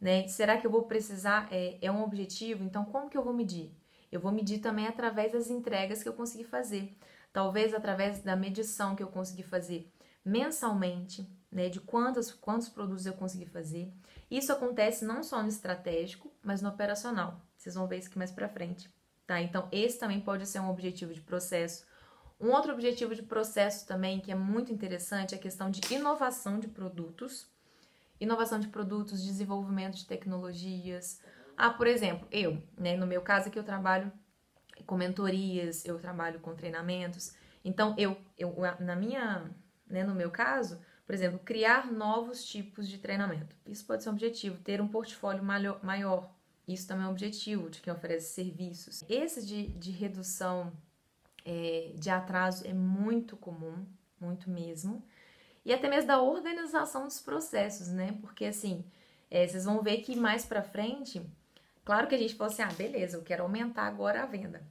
[0.00, 0.26] Né?
[0.28, 1.48] Será que eu vou precisar?
[1.50, 2.64] É, é um objetivo?
[2.64, 3.74] Então, como que eu vou medir?
[4.10, 6.96] Eu vou medir também através das entregas que eu consegui fazer.
[7.32, 9.90] Talvez através da medição que eu consegui fazer
[10.24, 11.68] mensalmente, né?
[11.68, 13.92] De quantos, quantos produtos eu consegui fazer.
[14.30, 17.40] Isso acontece não só no estratégico, mas no operacional.
[17.56, 18.88] Vocês vão ver isso aqui mais pra frente,
[19.26, 19.40] tá?
[19.40, 21.86] Então, esse também pode ser um objetivo de processo.
[22.42, 26.58] Um outro objetivo de processo também que é muito interessante é a questão de inovação
[26.58, 27.46] de produtos
[28.22, 31.20] inovação de produtos, desenvolvimento de tecnologias.
[31.56, 34.12] Ah, por exemplo, eu, né, no meu caso aqui eu trabalho
[34.86, 37.34] com mentorias, eu trabalho com treinamentos.
[37.64, 39.50] Então, eu, eu na minha,
[39.86, 43.56] né, no meu caso, por exemplo, criar novos tipos de treinamento.
[43.66, 46.32] Isso pode ser um objetivo, ter um portfólio maior.
[46.66, 49.02] Isso também é um objetivo de quem oferece serviços.
[49.08, 50.72] Esse de, de redução
[51.44, 53.86] é, de atraso é muito comum,
[54.20, 55.04] muito mesmo
[55.64, 58.18] e até mesmo da organização dos processos, né?
[58.20, 58.84] Porque assim,
[59.30, 61.24] é, vocês vão ver que mais pra frente,
[61.84, 64.66] claro que a gente fala assim, ah, beleza, eu quero aumentar agora a venda.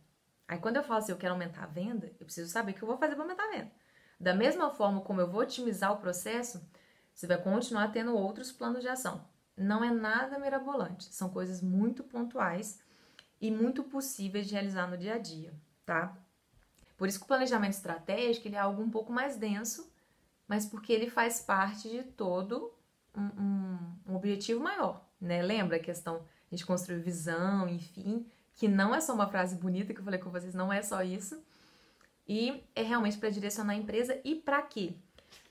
[0.47, 2.83] Aí quando eu falo assim, eu quero aumentar a venda, eu preciso saber o que
[2.83, 3.71] eu vou fazer para aumentar a venda.
[4.19, 6.61] Da mesma forma como eu vou otimizar o processo,
[7.13, 9.25] você vai continuar tendo outros planos de ação.
[9.55, 12.79] Não é nada mirabolante, são coisas muito pontuais
[13.39, 15.53] e muito possíveis de realizar no dia a dia,
[15.85, 16.17] tá?
[17.01, 19.89] Por isso que o planejamento estratégico ele é algo um pouco mais denso
[20.51, 22.73] mas porque ele faz parte de todo
[23.15, 23.77] um, um,
[24.09, 25.41] um objetivo maior, né?
[25.41, 30.01] Lembra a questão gente construir visão, enfim, que não é só uma frase bonita que
[30.01, 31.41] eu falei com vocês, não é só isso.
[32.27, 34.93] E é realmente para direcionar a empresa e para quê?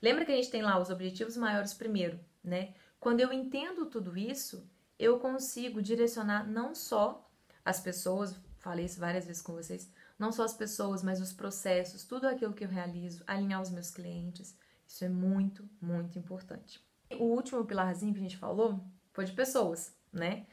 [0.03, 2.75] Lembra que a gente tem lá os objetivos maiores primeiro, né?
[2.99, 7.27] Quando eu entendo tudo isso, eu consigo direcionar não só
[7.65, 12.05] as pessoas, falei isso várias vezes com vocês, não só as pessoas, mas os processos,
[12.05, 14.55] tudo aquilo que eu realizo, alinhar os meus clientes,
[14.87, 16.79] isso é muito, muito importante.
[17.19, 20.47] O último pilarzinho que a gente falou foi de pessoas, né?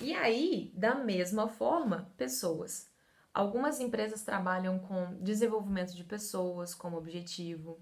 [0.00, 2.90] E aí, da mesma forma, pessoas.
[3.32, 7.78] Algumas empresas trabalham com desenvolvimento de pessoas como objetivo,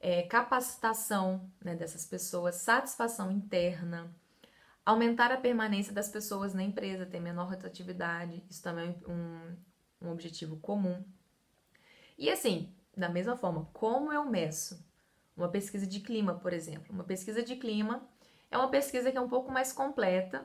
[0.00, 4.12] é, capacitação né, dessas pessoas, satisfação interna,
[4.84, 9.56] aumentar a permanência das pessoas na empresa, ter menor rotatividade, isso também é um,
[10.00, 11.02] um objetivo comum.
[12.16, 14.84] E assim, da mesma forma, como eu meço
[15.38, 16.92] uma pesquisa de clima, por exemplo.
[16.92, 18.02] Uma pesquisa de clima
[18.50, 20.44] é uma pesquisa que é um pouco mais completa,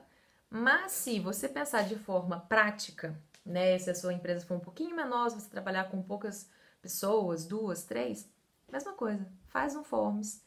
[0.50, 4.96] mas se você pensar de forma prática, né, se a sua empresa for um pouquinho
[4.96, 6.48] menor, se você trabalhar com poucas
[6.82, 8.30] pessoas, duas, três,
[8.72, 9.28] mesma coisa.
[9.48, 10.44] Faz um forms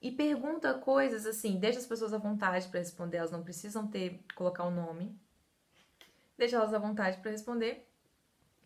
[0.00, 4.24] e pergunta coisas assim, deixa as pessoas à vontade para responder, elas não precisam ter
[4.36, 5.18] colocar o um nome.
[6.38, 7.89] Deixa elas à vontade para responder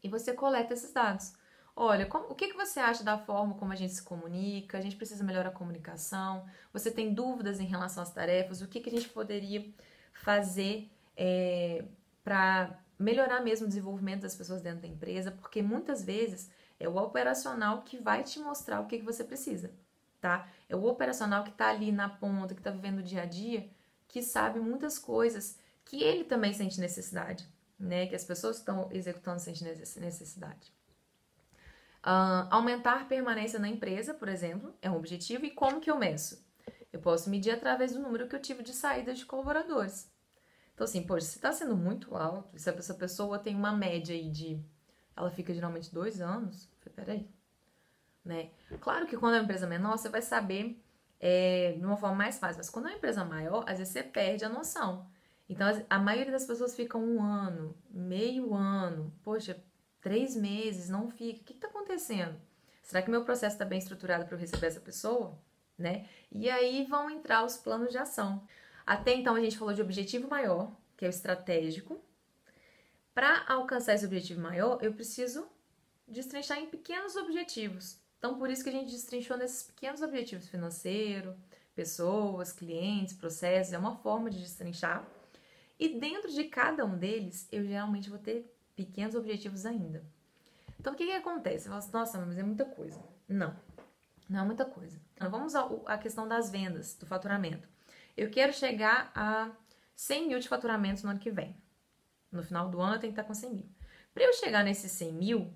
[0.04, 1.32] e você coleta esses dados.
[1.74, 4.78] Olha, como, o que, que você acha da forma como a gente se comunica?
[4.78, 6.46] A gente precisa melhorar a comunicação?
[6.72, 8.60] Você tem dúvidas em relação às tarefas?
[8.60, 9.66] O que, que a gente poderia
[10.12, 11.84] fazer é,
[12.22, 15.32] para melhorar mesmo o desenvolvimento das pessoas dentro da empresa?
[15.32, 19.72] Porque muitas vezes é o operacional que vai te mostrar o que, que você precisa,
[20.20, 20.46] tá?
[20.68, 23.68] É o operacional que está ali na ponta, que está vivendo o dia a dia,
[24.06, 27.48] que sabe muitas coisas que ele também sente necessidade,
[27.84, 28.06] né?
[28.06, 30.72] Que as pessoas estão executando sentem necessidade.
[32.02, 35.44] Uh, aumentar permanência na empresa, por exemplo, é um objetivo.
[35.44, 36.44] E como que eu meço?
[36.92, 40.12] Eu posso medir através do número que eu tive de saídas de colaboradores.
[40.74, 44.30] Então, assim, poxa, se tá sendo muito alto, se essa pessoa tem uma média aí
[44.30, 44.60] de.
[45.16, 47.28] Ela fica geralmente dois anos, peraí.
[48.24, 48.50] Né?
[48.80, 50.82] Claro que quando é uma empresa menor, você vai saber
[51.20, 54.02] é, de uma forma mais fácil, mas quando é uma empresa maior, às vezes você
[54.02, 55.06] perde a noção.
[55.48, 59.62] Então, a maioria das pessoas ficam um ano, meio ano, poxa,
[60.00, 61.40] três meses, não fica.
[61.40, 62.40] O que está acontecendo?
[62.82, 65.38] Será que meu processo está bem estruturado para eu receber essa pessoa?
[65.76, 66.08] Né?
[66.30, 68.46] E aí vão entrar os planos de ação.
[68.86, 72.00] Até então a gente falou de objetivo maior, que é o estratégico.
[73.14, 75.46] Para alcançar esse objetivo maior, eu preciso
[76.06, 77.98] destrinchar em pequenos objetivos.
[78.18, 81.36] Então, por isso que a gente destrinchou nesses pequenos objetivos financeiro,
[81.74, 85.06] pessoas, clientes, processos, é uma forma de destrinchar.
[85.78, 90.04] E dentro de cada um deles, eu geralmente vou ter pequenos objetivos ainda.
[90.78, 91.64] Então, o que, que acontece?
[91.64, 93.00] Você fala assim, nossa, mas é muita coisa.
[93.28, 93.56] Não,
[94.28, 95.00] não é muita coisa.
[95.14, 97.68] Então, vamos à questão das vendas, do faturamento.
[98.16, 99.50] Eu quero chegar a
[99.96, 101.56] 100 mil de faturamento no ano que vem.
[102.30, 103.68] No final do ano eu tenho que estar com 100 mil.
[104.12, 105.54] Para eu chegar nesses 100 mil,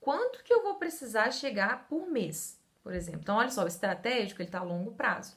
[0.00, 3.20] quanto que eu vou precisar chegar por mês, por exemplo?
[3.20, 5.36] Então, olha só, o estratégico ele está a longo prazo.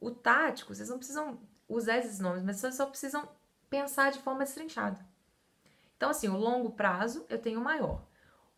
[0.00, 1.38] O tático, vocês não precisam
[1.70, 3.28] usar esses nomes, mas vocês só precisam
[3.70, 4.98] pensar de forma destrinchada.
[5.96, 8.02] Então, assim, o longo prazo eu tenho o maior.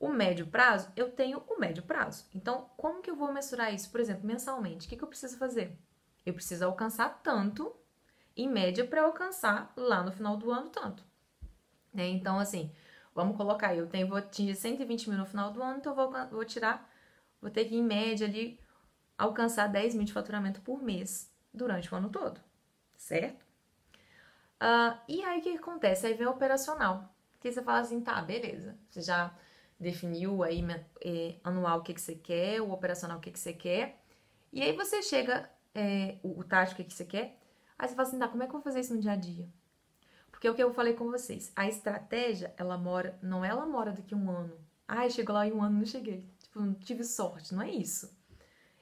[0.01, 2.25] O médio prazo, eu tenho o médio prazo.
[2.35, 3.90] Então, como que eu vou mensurar isso?
[3.90, 5.79] Por exemplo, mensalmente, o que, que eu preciso fazer?
[6.25, 7.72] Eu preciso alcançar tanto,
[8.37, 11.05] em média, para alcançar lá no final do ano tanto.
[11.92, 12.09] Né?
[12.09, 12.72] Então, assim,
[13.14, 16.44] vamos colocar eu tenho, vou atingir 120 mil no final do ano, então vou, vou
[16.44, 16.90] tirar,
[17.40, 18.59] vou ter que, em média, ali,
[19.18, 22.40] alcançar 10 mil de faturamento por mês durante o ano todo
[23.12, 23.44] certo?
[24.62, 26.07] Uh, e aí o que acontece?
[26.07, 27.14] Aí vem o operacional.
[27.40, 28.79] Que você fala assim, tá, beleza.
[28.88, 29.35] Você já
[29.79, 30.64] definiu aí
[31.05, 34.03] é, anual o que, que você quer, o operacional o que, que você quer.
[34.51, 37.38] E aí você chega, é, o, o tático o que, que você quer.
[37.79, 39.16] Aí você fala assim, tá, como é que eu vou fazer isso no dia a
[39.16, 39.46] dia?
[40.31, 43.92] Porque é o que eu falei com vocês, a estratégia, ela mora, não ela mora
[43.92, 44.57] daqui a um ano.
[44.88, 46.27] Ai, chegou lá em um ano não cheguei.
[46.42, 48.16] Tipo, não tive sorte, não é isso.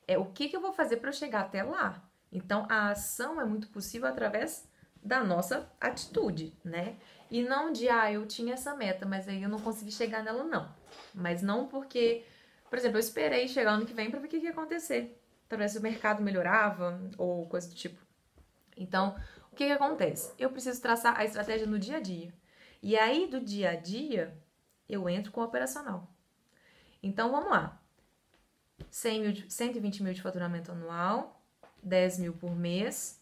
[0.06, 2.09] É o que, que eu vou fazer para eu chegar até lá.
[2.32, 4.68] Então, a ação é muito possível através
[5.02, 6.96] da nossa atitude, né?
[7.30, 10.44] E não de, ah, eu tinha essa meta, mas aí eu não consegui chegar nela,
[10.44, 10.72] não.
[11.14, 12.24] Mas não porque,
[12.68, 15.20] por exemplo, eu esperei chegar ano que vem para ver o que ia acontecer.
[15.48, 18.00] Talvez o mercado melhorava ou coisa do tipo.
[18.76, 19.16] Então,
[19.52, 20.32] o que, que acontece?
[20.38, 22.32] Eu preciso traçar a estratégia no dia a dia.
[22.82, 24.36] E aí, do dia a dia,
[24.88, 26.08] eu entro com o operacional.
[27.02, 27.80] Então, vamos lá.
[28.90, 31.39] 100 mil de, 120 mil de faturamento anual,
[31.82, 33.20] 10 mil por mês,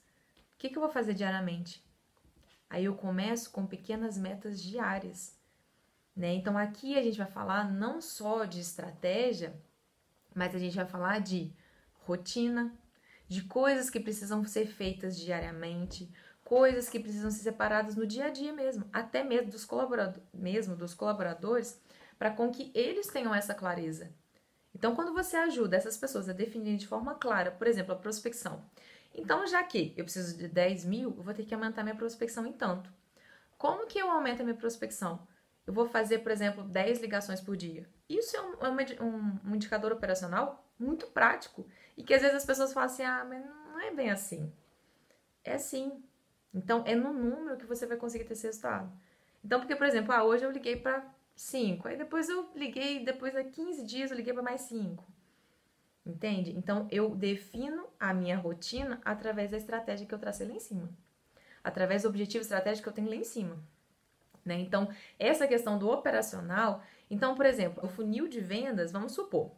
[0.55, 1.85] o que, que eu vou fazer diariamente?
[2.69, 5.37] Aí eu começo com pequenas metas diárias.
[6.15, 6.35] Né?
[6.35, 9.55] Então aqui a gente vai falar não só de estratégia,
[10.35, 11.53] mas a gente vai falar de
[12.05, 12.75] rotina,
[13.29, 16.11] de coisas que precisam ser feitas diariamente,
[16.45, 20.75] coisas que precisam ser separadas no dia a dia mesmo, até mesmo dos, colaborador, mesmo
[20.75, 21.81] dos colaboradores,
[22.19, 24.11] para com que eles tenham essa clareza.
[24.75, 28.65] Então, quando você ajuda essas pessoas a definirem de forma clara, por exemplo, a prospecção.
[29.15, 32.47] Então, já que eu preciso de 10 mil, eu vou ter que aumentar minha prospecção
[32.47, 32.93] em tanto.
[33.57, 35.27] Como que eu aumento a minha prospecção?
[35.67, 37.89] Eu vou fazer, por exemplo, 10 ligações por dia.
[38.09, 42.45] Isso é um, é um, um indicador operacional muito prático e que às vezes as
[42.45, 44.53] pessoas falam assim: ah, mas não é bem assim.
[45.45, 46.03] É sim.
[46.55, 48.91] Então, é no número que você vai conseguir ter esse resultado.
[49.45, 51.05] Então, porque, por exemplo, ah, hoje eu liguei para
[51.39, 51.87] 5.
[51.87, 55.05] Aí depois eu liguei, depois de 15 dias eu liguei para mais 5.
[56.05, 56.51] Entende?
[56.57, 60.91] Então eu defino a minha rotina através da estratégia que eu tracei lá em cima.
[61.63, 63.57] Através do objetivo estratégico que eu tenho lá em cima.
[64.45, 64.59] Né?
[64.61, 66.83] Então, essa questão do operacional.
[67.11, 69.53] Então, por exemplo, o funil de vendas, vamos supor.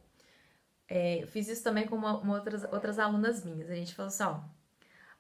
[0.89, 3.71] É, fiz isso também com uma, uma outras, outras alunas minhas.
[3.71, 4.41] A gente falou assim: ó,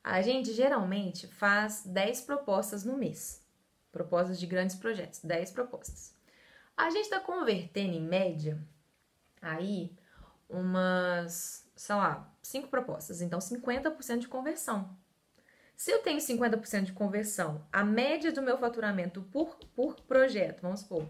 [0.02, 3.46] a gente geralmente faz 10 propostas no mês.
[3.92, 6.19] Propostas de grandes projetos, 10 propostas.
[6.80, 8.58] A gente está convertendo em média
[9.42, 9.94] aí
[10.48, 14.96] umas, sei lá, 5 propostas, então 50% de conversão.
[15.76, 20.80] Se eu tenho 50% de conversão, a média do meu faturamento por, por projeto, vamos
[20.80, 21.06] supor,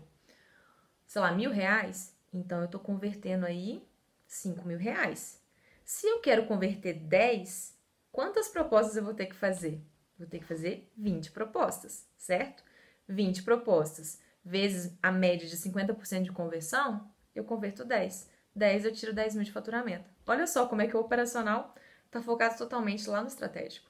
[1.07, 3.81] sei lá, mil reais, então eu estou convertendo aí
[4.27, 5.41] 5 mil reais.
[5.85, 7.79] Se eu quero converter 10,
[8.11, 9.81] quantas propostas eu vou ter que fazer?
[10.19, 12.65] Vou ter que fazer 20 propostas, certo?
[13.09, 18.29] 20 propostas vezes a média de 50% de conversão, eu converto 10.
[18.55, 20.11] 10 eu tiro 10 mil de faturamento.
[20.27, 21.75] Olha só como é que o operacional
[22.07, 23.89] está focado totalmente lá no estratégico.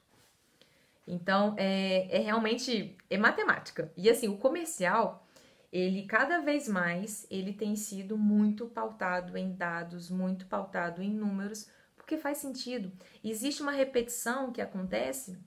[1.07, 3.93] Então, é, é realmente é matemática.
[3.97, 5.27] E assim, o comercial,
[5.73, 11.69] ele cada vez mais, ele tem sido muito pautado em dados, muito pautado em números,
[11.97, 12.93] porque faz sentido.
[13.25, 15.39] Existe uma repetição que acontece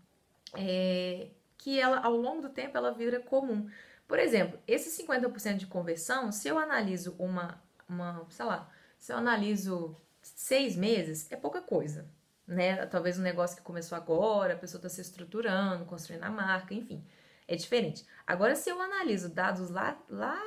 [0.55, 3.69] é, que ela, ao longo do tempo, ela vira comum.
[4.13, 9.17] Por exemplo, esse 50% de conversão, se eu analiso uma, uma, sei lá, se eu
[9.17, 12.07] analiso seis meses, é pouca coisa,
[12.45, 12.85] né?
[12.85, 17.03] Talvez um negócio que começou agora, a pessoa está se estruturando, construindo a marca, enfim,
[17.47, 18.05] é diferente.
[18.27, 20.39] Agora, se eu analiso dados lá, lá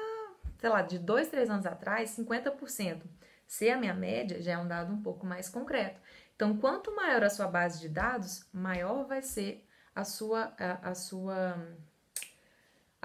[0.59, 3.03] sei lá, de dois, três anos atrás, 50%,
[3.49, 6.01] se a minha média, já é um dado um pouco mais concreto.
[6.37, 10.95] Então, quanto maior a sua base de dados, maior vai ser a sua, a, a
[10.95, 11.57] sua,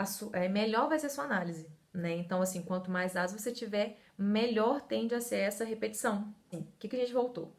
[0.06, 2.14] sua é, melhor vai ser a sua análise, né?
[2.16, 6.34] Então, assim, quanto mais dados você tiver, melhor tende a ser essa repetição.
[6.52, 7.56] O que, que a gente voltou?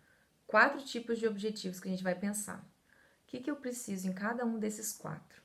[0.47, 2.59] Quatro tipos de objetivos que a gente vai pensar.
[3.23, 5.43] O que, que eu preciso em cada um desses quatro?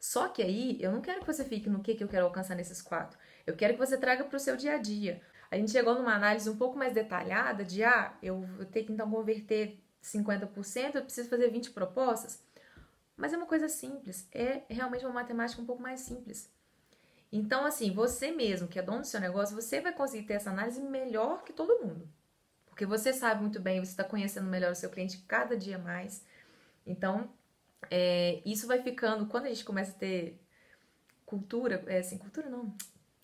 [0.00, 2.54] Só que aí, eu não quero que você fique no que, que eu quero alcançar
[2.54, 3.18] nesses quatro.
[3.46, 5.20] Eu quero que você traga para o seu dia a dia.
[5.50, 8.92] A gente chegou numa análise um pouco mais detalhada de, ah, eu vou ter que
[8.92, 12.42] então converter 50%, eu preciso fazer 20 propostas.
[13.18, 16.48] Mas é uma coisa simples, é realmente uma matemática um pouco mais simples.
[17.32, 20.50] Então, assim, você mesmo que é dono do seu negócio, você vai conseguir ter essa
[20.50, 22.08] análise melhor que todo mundo.
[22.66, 26.24] Porque você sabe muito bem, você está conhecendo melhor o seu cliente cada dia mais.
[26.86, 27.28] Então,
[27.90, 30.40] é, isso vai ficando, quando a gente começa a ter
[31.26, 32.72] cultura, é assim, cultura não,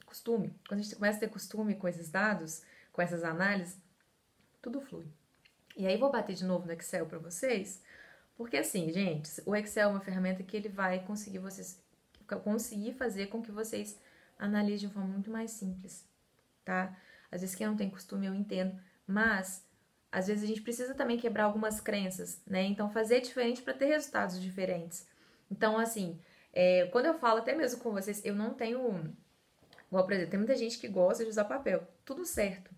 [0.05, 0.53] costume.
[0.69, 3.79] Quando a gente começa a ter costume com esses dados, com essas análises,
[4.61, 5.07] tudo flui.
[5.77, 7.81] E aí vou bater de novo no Excel para vocês,
[8.37, 11.83] porque assim, gente, o Excel é uma ferramenta que ele vai conseguir vocês
[12.43, 14.01] conseguir fazer com que vocês
[14.39, 16.09] analisem de uma forma muito mais simples,
[16.65, 16.97] tá?
[17.31, 19.69] Às vezes quem não tem costume eu entendo, mas
[20.11, 22.63] às vezes a gente precisa também quebrar algumas crenças, né?
[22.63, 25.07] Então fazer diferente para ter resultados diferentes.
[25.51, 26.19] Então assim,
[26.53, 29.15] é, quando eu falo até mesmo com vocês, eu não tenho
[29.95, 31.87] Igual, por exemplo, tem muita gente que gosta de usar papel.
[32.05, 32.75] Tudo certo.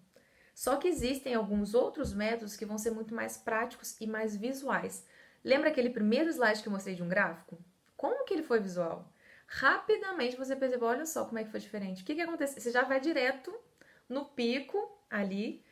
[0.54, 5.02] Só que existem alguns outros métodos que vão ser muito mais práticos e mais visuais.
[5.46, 7.56] Lembra aquele primeiro slide que eu mostrei de um gráfico?
[7.96, 9.08] Como que ele foi visual?
[9.46, 12.02] Rapidamente você percebeu, olha só como é que foi diferente.
[12.02, 12.60] O que, que aconteceu?
[12.60, 13.54] Você já vai direto
[14.08, 14.76] no pico
[15.08, 15.64] ali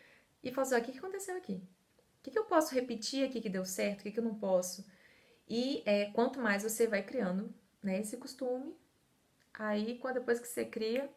[0.44, 1.54] e fala assim, o que, que aconteceu aqui?
[1.54, 3.98] O que, que eu posso repetir aqui que deu certo?
[3.98, 4.86] O que, que eu não posso?
[5.48, 8.76] E é, quanto mais você vai criando né, esse costume,
[9.52, 11.10] aí quando depois que você cria,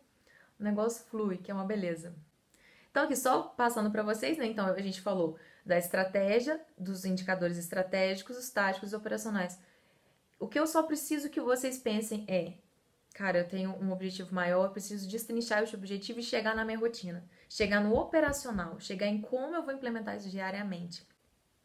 [0.59, 2.15] o negócio flui, que é uma beleza.
[2.89, 4.47] Então, aqui só passando para vocês, né?
[4.47, 9.59] Então, a gente falou da estratégia, dos indicadores estratégicos, os táticos e operacionais.
[10.39, 12.53] O que eu só preciso que vocês pensem é:
[13.13, 16.79] cara, eu tenho um objetivo maior, eu preciso destrinchar esse objetivo e chegar na minha
[16.79, 21.05] rotina, chegar no operacional, chegar em como eu vou implementar isso diariamente.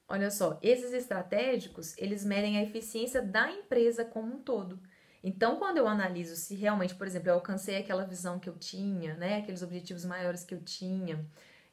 [0.09, 4.79] Olha só, esses estratégicos, eles medem a eficiência da empresa como um todo.
[5.23, 9.15] Então, quando eu analiso se realmente, por exemplo, eu alcancei aquela visão que eu tinha,
[9.15, 11.25] né, aqueles objetivos maiores que eu tinha,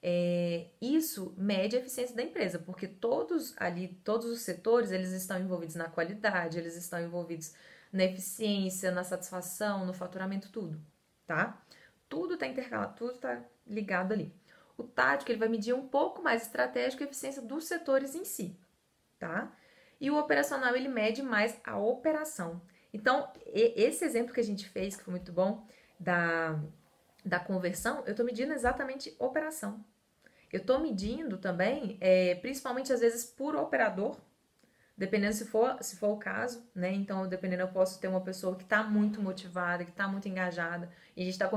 [0.01, 5.39] é, isso mede a eficiência da empresa, porque todos ali, todos os setores, eles estão
[5.39, 7.53] envolvidos na qualidade, eles estão envolvidos
[7.91, 10.79] na eficiência, na satisfação, no faturamento, tudo,
[11.27, 11.61] tá?
[12.07, 14.33] Tudo está intercalado, tudo está ligado ali.
[14.77, 18.57] O tático ele vai medir um pouco mais estratégico a eficiência dos setores em si,
[19.17, 19.51] tá?
[19.99, 22.61] E o operacional ele mede mais a operação.
[22.93, 25.67] Então, esse exemplo que a gente fez, que foi muito bom,
[25.99, 26.57] da,
[27.29, 29.83] da conversão, eu estou medindo exatamente operação.
[30.51, 34.17] Eu estou medindo também, é, principalmente às vezes por operador,
[34.97, 36.91] dependendo se for, se for o caso, né?
[36.91, 40.89] Então, dependendo, eu posso ter uma pessoa que está muito motivada, que está muito engajada,
[41.15, 41.47] e a gente está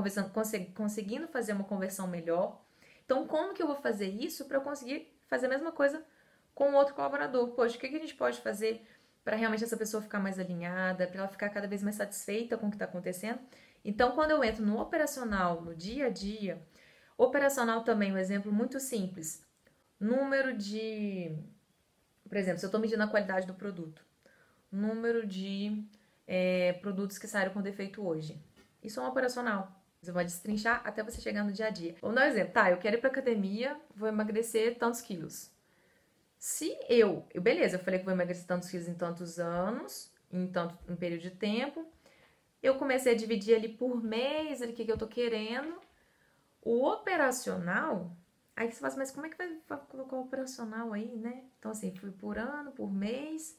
[0.75, 2.61] conseguindo fazer uma conversão melhor.
[3.05, 6.05] Então, como que eu vou fazer isso para eu conseguir fazer a mesma coisa
[6.55, 7.49] com outro colaborador?
[7.49, 8.87] Poxa, o que, que a gente pode fazer
[9.25, 12.67] para realmente essa pessoa ficar mais alinhada, para ela ficar cada vez mais satisfeita com
[12.67, 13.39] o que está acontecendo.
[13.85, 16.63] Então, quando eu entro no operacional, no dia a dia,
[17.17, 19.45] operacional também, um exemplo muito simples.
[19.99, 21.37] Número de.
[22.29, 24.05] Por exemplo, se eu estou medindo a qualidade do produto,
[24.71, 25.85] número de
[26.27, 28.43] é, produtos que saíram com defeito hoje.
[28.83, 29.71] Isso é um operacional.
[30.01, 31.95] Você vai destrinchar até você chegar no dia a dia.
[32.01, 32.53] Vamos dar um exemplo.
[32.53, 35.51] Tá, eu quero ir para academia, vou emagrecer tantos quilos.
[36.39, 40.49] Se eu, eu, beleza, eu falei que vou emagrecer tantos quilos em tantos anos, em
[40.49, 41.87] tanto um período de tempo.
[42.63, 45.81] Eu comecei a dividir ali por mês, o que, que eu tô querendo.
[46.63, 48.17] O operacional,
[48.55, 49.59] aí você fala assim, mas como é que vai,
[49.89, 51.45] colocar o operacional aí, né?
[51.59, 53.59] Então, assim, fui por ano, por mês.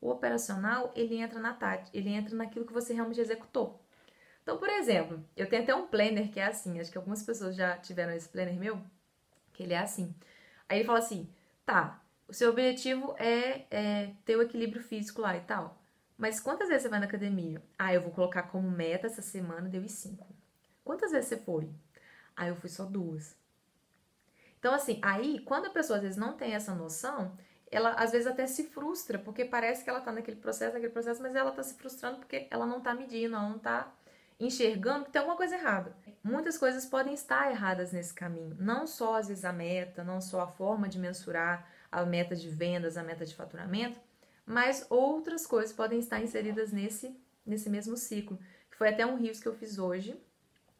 [0.00, 3.80] O operacional, ele entra na tática, ele entra naquilo que você realmente executou.
[4.42, 7.56] Então, por exemplo, eu tenho até um planner que é assim, acho que algumas pessoas
[7.56, 8.78] já tiveram esse planner meu,
[9.52, 10.14] que ele é assim.
[10.68, 11.28] Aí ele fala assim,
[11.64, 15.82] tá, o seu objetivo é, é ter o equilíbrio físico lá e tal.
[16.16, 17.62] Mas quantas vezes você vai na academia?
[17.78, 20.26] Ah, eu vou colocar como meta essa semana, deu cinco.
[20.84, 21.68] Quantas vezes você foi?
[22.36, 23.36] Ah, eu fui só duas.
[24.58, 27.36] Então, assim, aí, quando a pessoa às vezes não tem essa noção,
[27.70, 31.20] ela às vezes até se frustra, porque parece que ela tá naquele processo, naquele processo,
[31.20, 33.92] mas ela tá se frustrando porque ela não tá medindo, ela não tá
[34.38, 35.94] enxergando que tem alguma coisa errada.
[36.22, 40.42] Muitas coisas podem estar erradas nesse caminho, não só às vezes a meta, não só
[40.42, 44.00] a forma de mensurar a meta de vendas, a meta de faturamento,
[44.46, 48.38] mas outras coisas podem estar inseridas nesse nesse mesmo ciclo.
[48.70, 50.18] Foi até um rios que eu fiz hoje,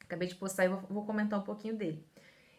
[0.01, 2.07] acabei de postar e vou, vou comentar um pouquinho dele.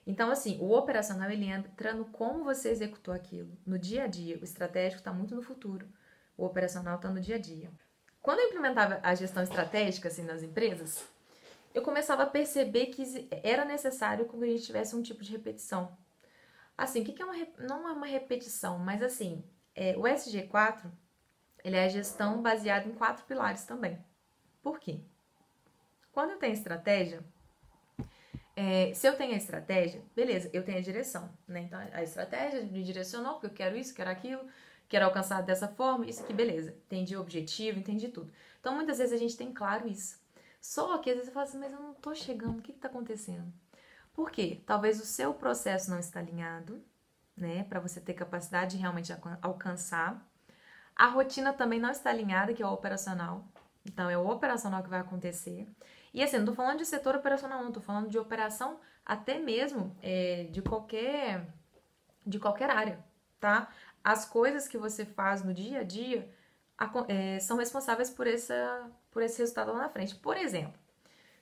[0.08, 4.38] Então, assim, o operacional ele entra no como você executou aquilo, no dia a dia.
[4.40, 5.88] O estratégico está muito no futuro,
[6.38, 7.72] o operacional está no dia a dia.
[8.22, 11.04] Quando eu implementava a gestão estratégica assim, nas empresas,
[11.74, 15.98] eu começava a perceber que era necessário que a gente tivesse um tipo de repetição.
[16.78, 19.44] Assim, o que é uma, não é uma repetição, mas assim,
[19.76, 20.90] é, o SG4
[21.64, 23.98] ele é a gestão baseada em quatro pilares também.
[24.62, 25.02] Por quê?
[26.12, 27.24] Quando eu tenho estratégia,
[28.56, 31.62] é, se eu tenho a estratégia, beleza, eu tenho a direção, né?
[31.62, 34.48] Então a estratégia me direcionou, porque eu quero isso, quero aquilo,
[34.88, 36.72] quero alcançar dessa forma, isso aqui, beleza.
[36.86, 38.32] Entendi o objetivo, entendi tudo.
[38.60, 40.24] Então muitas vezes a gente tem claro isso.
[40.62, 42.80] Só que às vezes você fala assim, mas eu não tô chegando, o que, que
[42.80, 43.52] tá acontecendo?
[44.14, 44.62] Por quê?
[44.66, 46.82] Talvez o seu processo não está alinhado,
[47.36, 47.64] né?
[47.66, 50.26] Para você ter capacidade de realmente alcançar.
[50.96, 53.46] A rotina também não está alinhada, que é o operacional.
[53.86, 55.68] Então é o operacional que vai acontecer.
[56.14, 59.96] E assim, não tô falando de setor operacional, não, tô falando de operação até mesmo
[60.02, 61.46] é, de qualquer
[62.26, 63.06] de qualquer área,
[63.40, 63.70] tá?
[64.04, 66.28] As coisas que você faz no dia a dia
[67.08, 70.16] é, são responsáveis por, essa, por esse resultado lá na frente.
[70.16, 70.80] Por exemplo,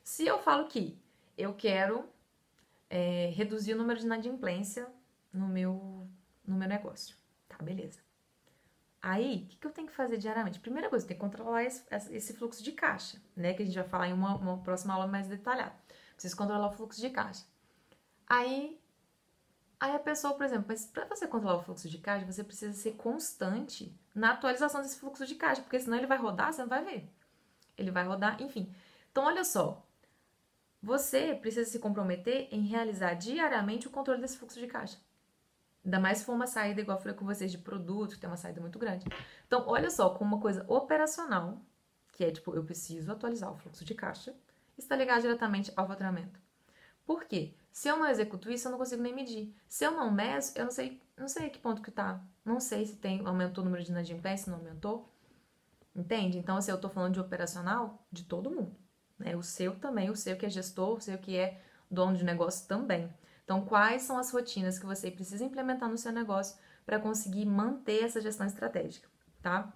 [0.03, 0.99] se eu falo que
[1.37, 2.05] eu quero
[2.89, 4.87] é, reduzir o número de inadimplência
[5.34, 6.07] no meu,
[6.45, 7.15] no meu negócio,
[7.49, 7.57] tá?
[7.61, 7.99] Beleza.
[9.01, 10.61] Aí, o que, que, eu tenho que fazer diariamente?
[10.61, 13.53] Primeira coisa, tenho que controlar esse, esse, fluxo de caixa, né?
[13.53, 15.75] Que a gente vai falar em uma, uma próxima aula mais detalhada.
[16.13, 17.45] Preciso controlar o fluxo de caixa.
[18.25, 18.79] Aí,
[19.77, 22.71] aí a pessoa, por exemplo, mas para você controlar o fluxo de caixa, você precisa
[22.71, 26.69] ser constante na atualização desse fluxo de caixa, porque senão ele vai rodar, você não
[26.69, 27.09] vai ver.
[27.77, 28.73] Ele vai rodar, enfim.
[29.11, 29.86] Então, olha só.
[30.81, 34.97] Você precisa se comprometer em realizar diariamente o controle desse fluxo de caixa.
[35.84, 38.38] Ainda mais se for uma saída, igual eu falei com vocês, de produto, tem uma
[38.38, 39.05] saída muito grande.
[39.45, 41.61] Então, olha só, com uma coisa operacional,
[42.13, 44.34] que é tipo, eu preciso atualizar o fluxo de caixa,
[44.77, 46.39] está ligado diretamente ao faturamento.
[47.05, 47.53] Por quê?
[47.71, 49.53] Se eu não executo isso, eu não consigo nem medir.
[49.67, 52.23] Se eu não meço, eu não sei, não sei a que ponto que tá.
[52.45, 55.09] Não sei se tem aumentou o número de inadimplência, se não aumentou.
[55.95, 56.38] Entende?
[56.38, 58.75] Então, assim, eu tô falando de operacional de todo mundo.
[59.19, 59.36] Né?
[59.36, 62.67] O seu também, o seu que é gestor, o seu que é dono de negócio
[62.67, 63.11] também.
[63.43, 68.03] Então, quais são as rotinas que você precisa implementar no seu negócio para conseguir manter
[68.03, 69.09] essa gestão estratégica,
[69.41, 69.73] tá?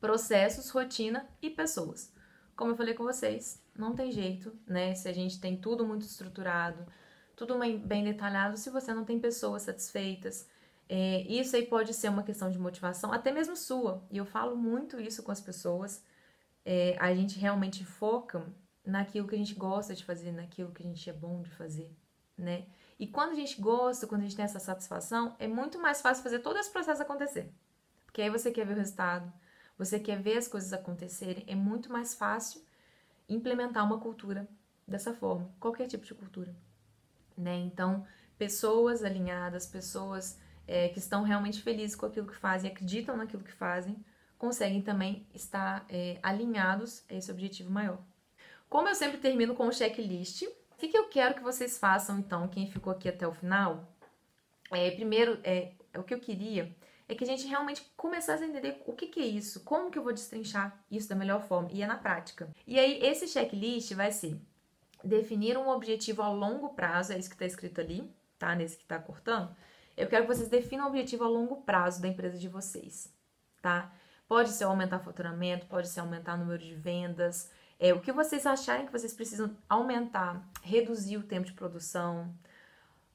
[0.00, 2.12] Processos, rotina e pessoas.
[2.56, 4.94] Como eu falei com vocês, não tem jeito, né?
[4.94, 6.86] Se a gente tem tudo muito estruturado,
[7.36, 10.48] tudo bem detalhado, se você não tem pessoas satisfeitas,
[10.88, 14.02] é, isso aí pode ser uma questão de motivação, até mesmo sua.
[14.10, 16.02] E eu falo muito isso com as pessoas.
[16.64, 18.44] É, a gente realmente foca
[18.84, 21.94] naquilo que a gente gosta de fazer, naquilo que a gente é bom de fazer,
[22.38, 22.66] né?
[22.98, 26.22] E quando a gente gosta, quando a gente tem essa satisfação, é muito mais fácil
[26.22, 27.52] fazer todo esse processo acontecer.
[28.06, 29.32] Porque aí você quer ver o resultado,
[29.76, 32.60] você quer ver as coisas acontecerem, é muito mais fácil
[33.28, 34.48] implementar uma cultura
[34.86, 36.54] dessa forma, qualquer tipo de cultura.
[37.36, 37.56] Né?
[37.58, 38.04] Então,
[38.36, 43.52] pessoas alinhadas, pessoas é, que estão realmente felizes com aquilo que fazem, acreditam naquilo que
[43.52, 43.96] fazem,
[44.36, 48.00] conseguem também estar é, alinhados a esse objetivo maior.
[48.68, 50.44] Como eu sempre termino com o checklist,
[50.78, 53.92] o que, que eu quero que vocês façam, então, quem ficou aqui até o final?
[54.70, 56.72] É, primeiro, é, o que eu queria
[57.08, 59.98] é que a gente realmente começasse a entender o que, que é isso, como que
[59.98, 62.48] eu vou destrinchar isso da melhor forma, e é na prática.
[62.64, 64.40] E aí, esse checklist vai ser
[65.02, 68.08] definir um objetivo a longo prazo, é isso que está escrito ali,
[68.38, 68.54] tá?
[68.54, 69.50] Nesse que está cortando.
[69.96, 73.12] Eu quero que vocês definam um objetivo a longo prazo da empresa de vocês,
[73.60, 73.92] tá?
[74.28, 78.44] Pode ser aumentar faturamento, pode ser aumentar o número de vendas, é, o que vocês
[78.46, 82.34] acharem que vocês precisam aumentar, reduzir o tempo de produção,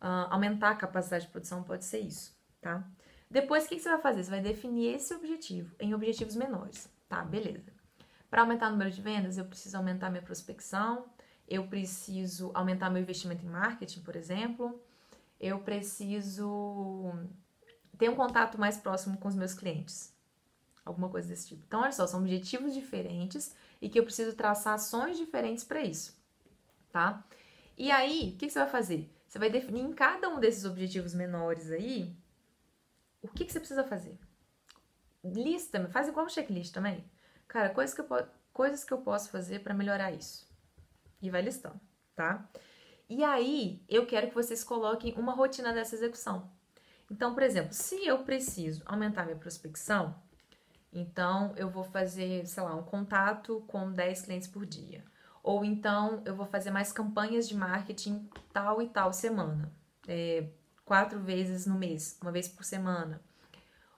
[0.01, 2.88] uh, aumentar a capacidade de produção, pode ser isso, tá?
[3.30, 4.24] Depois, o que, que você vai fazer?
[4.24, 7.24] Você vai definir esse objetivo em objetivos menores, tá?
[7.24, 7.74] Beleza.
[8.30, 11.07] Para aumentar o número de vendas, eu preciso aumentar minha prospecção,
[11.47, 14.82] eu preciso aumentar meu investimento em marketing, por exemplo,
[15.39, 17.11] eu preciso
[17.97, 20.16] ter um contato mais próximo com os meus clientes,
[20.86, 21.64] alguma coisa desse tipo.
[21.68, 23.53] Então, olha só, são objetivos diferentes
[23.84, 26.18] e que eu preciso traçar ações diferentes para isso,
[26.90, 27.22] tá?
[27.78, 29.14] E aí, o que, você vai fazer?
[29.28, 32.16] Você vai definir em cada um desses objetivos menores aí
[33.22, 34.18] o que, que você precisa fazer.
[35.22, 37.04] Lista, faz igual um checklist também.
[37.46, 38.08] Cara, coisas que eu,
[38.54, 40.48] coisas que eu posso fazer para melhorar isso.
[41.22, 41.80] E vai listando,
[42.16, 42.50] tá?
[43.10, 46.50] E aí, eu quero que vocês coloquem uma rotina dessa execução.
[47.12, 50.16] Então, por exemplo, se eu preciso aumentar minha prospecção,
[50.94, 55.04] então eu vou fazer, sei lá, um contato com 10 clientes por dia.
[55.41, 59.72] Ou então eu vou fazer mais campanhas de marketing tal e tal semana.
[60.08, 60.48] É,
[60.86, 63.22] quatro vezes no mês, uma vez por semana.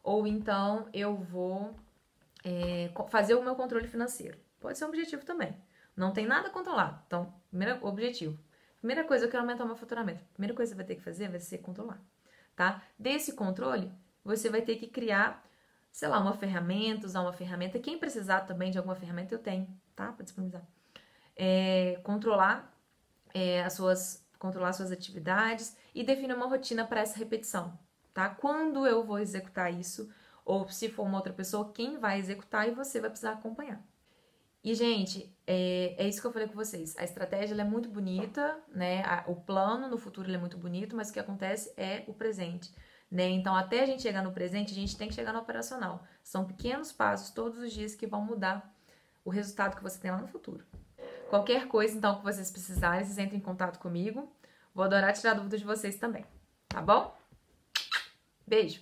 [0.01, 1.75] Ou então eu vou
[2.43, 4.37] é, fazer o meu controle financeiro.
[4.59, 5.55] Pode ser um objetivo também.
[5.95, 6.99] Não tem nada controlado.
[7.07, 8.37] Então, primeiro objetivo.
[8.79, 10.23] Primeira coisa, eu quero aumentar o meu faturamento.
[10.33, 11.99] Primeira coisa que você vai ter que fazer vai ser controlar,
[12.55, 12.83] tá?
[12.99, 13.91] Desse controle,
[14.23, 15.43] você vai ter que criar,
[15.95, 17.79] sei lá, uma ferramenta, usar uma ferramenta.
[17.79, 19.65] Quem precisar também de alguma ferramenta, eu tenho,
[19.95, 20.11] tá?
[20.11, 20.67] Para disponibilizar.
[21.37, 22.77] É, controlar
[23.33, 27.79] é, as suas controlar suas atividades e definir uma rotina para essa repetição,
[28.13, 28.27] tá?
[28.27, 30.11] Quando eu vou executar isso,
[30.43, 33.81] ou se for uma outra pessoa, quem vai executar e você vai precisar acompanhar.
[34.61, 36.93] E, gente, é, é isso que eu falei com vocês.
[36.97, 39.01] A estratégia é muito bonita, né?
[39.27, 42.75] O plano no futuro é muito bonito, mas o que acontece é o presente.
[43.09, 43.29] Né?
[43.29, 46.03] Então, até a gente chegar no presente, a gente tem que chegar no operacional.
[46.23, 48.73] São pequenos passos todos os dias que vão mudar
[49.23, 50.65] o resultado que você tem lá no futuro.
[51.29, 54.31] Qualquer coisa, então, que vocês precisarem, vocês entrem em contato comigo.
[54.73, 56.25] Vou adorar tirar dúvidas de vocês também,
[56.67, 57.15] tá bom?
[58.45, 58.81] Beijo!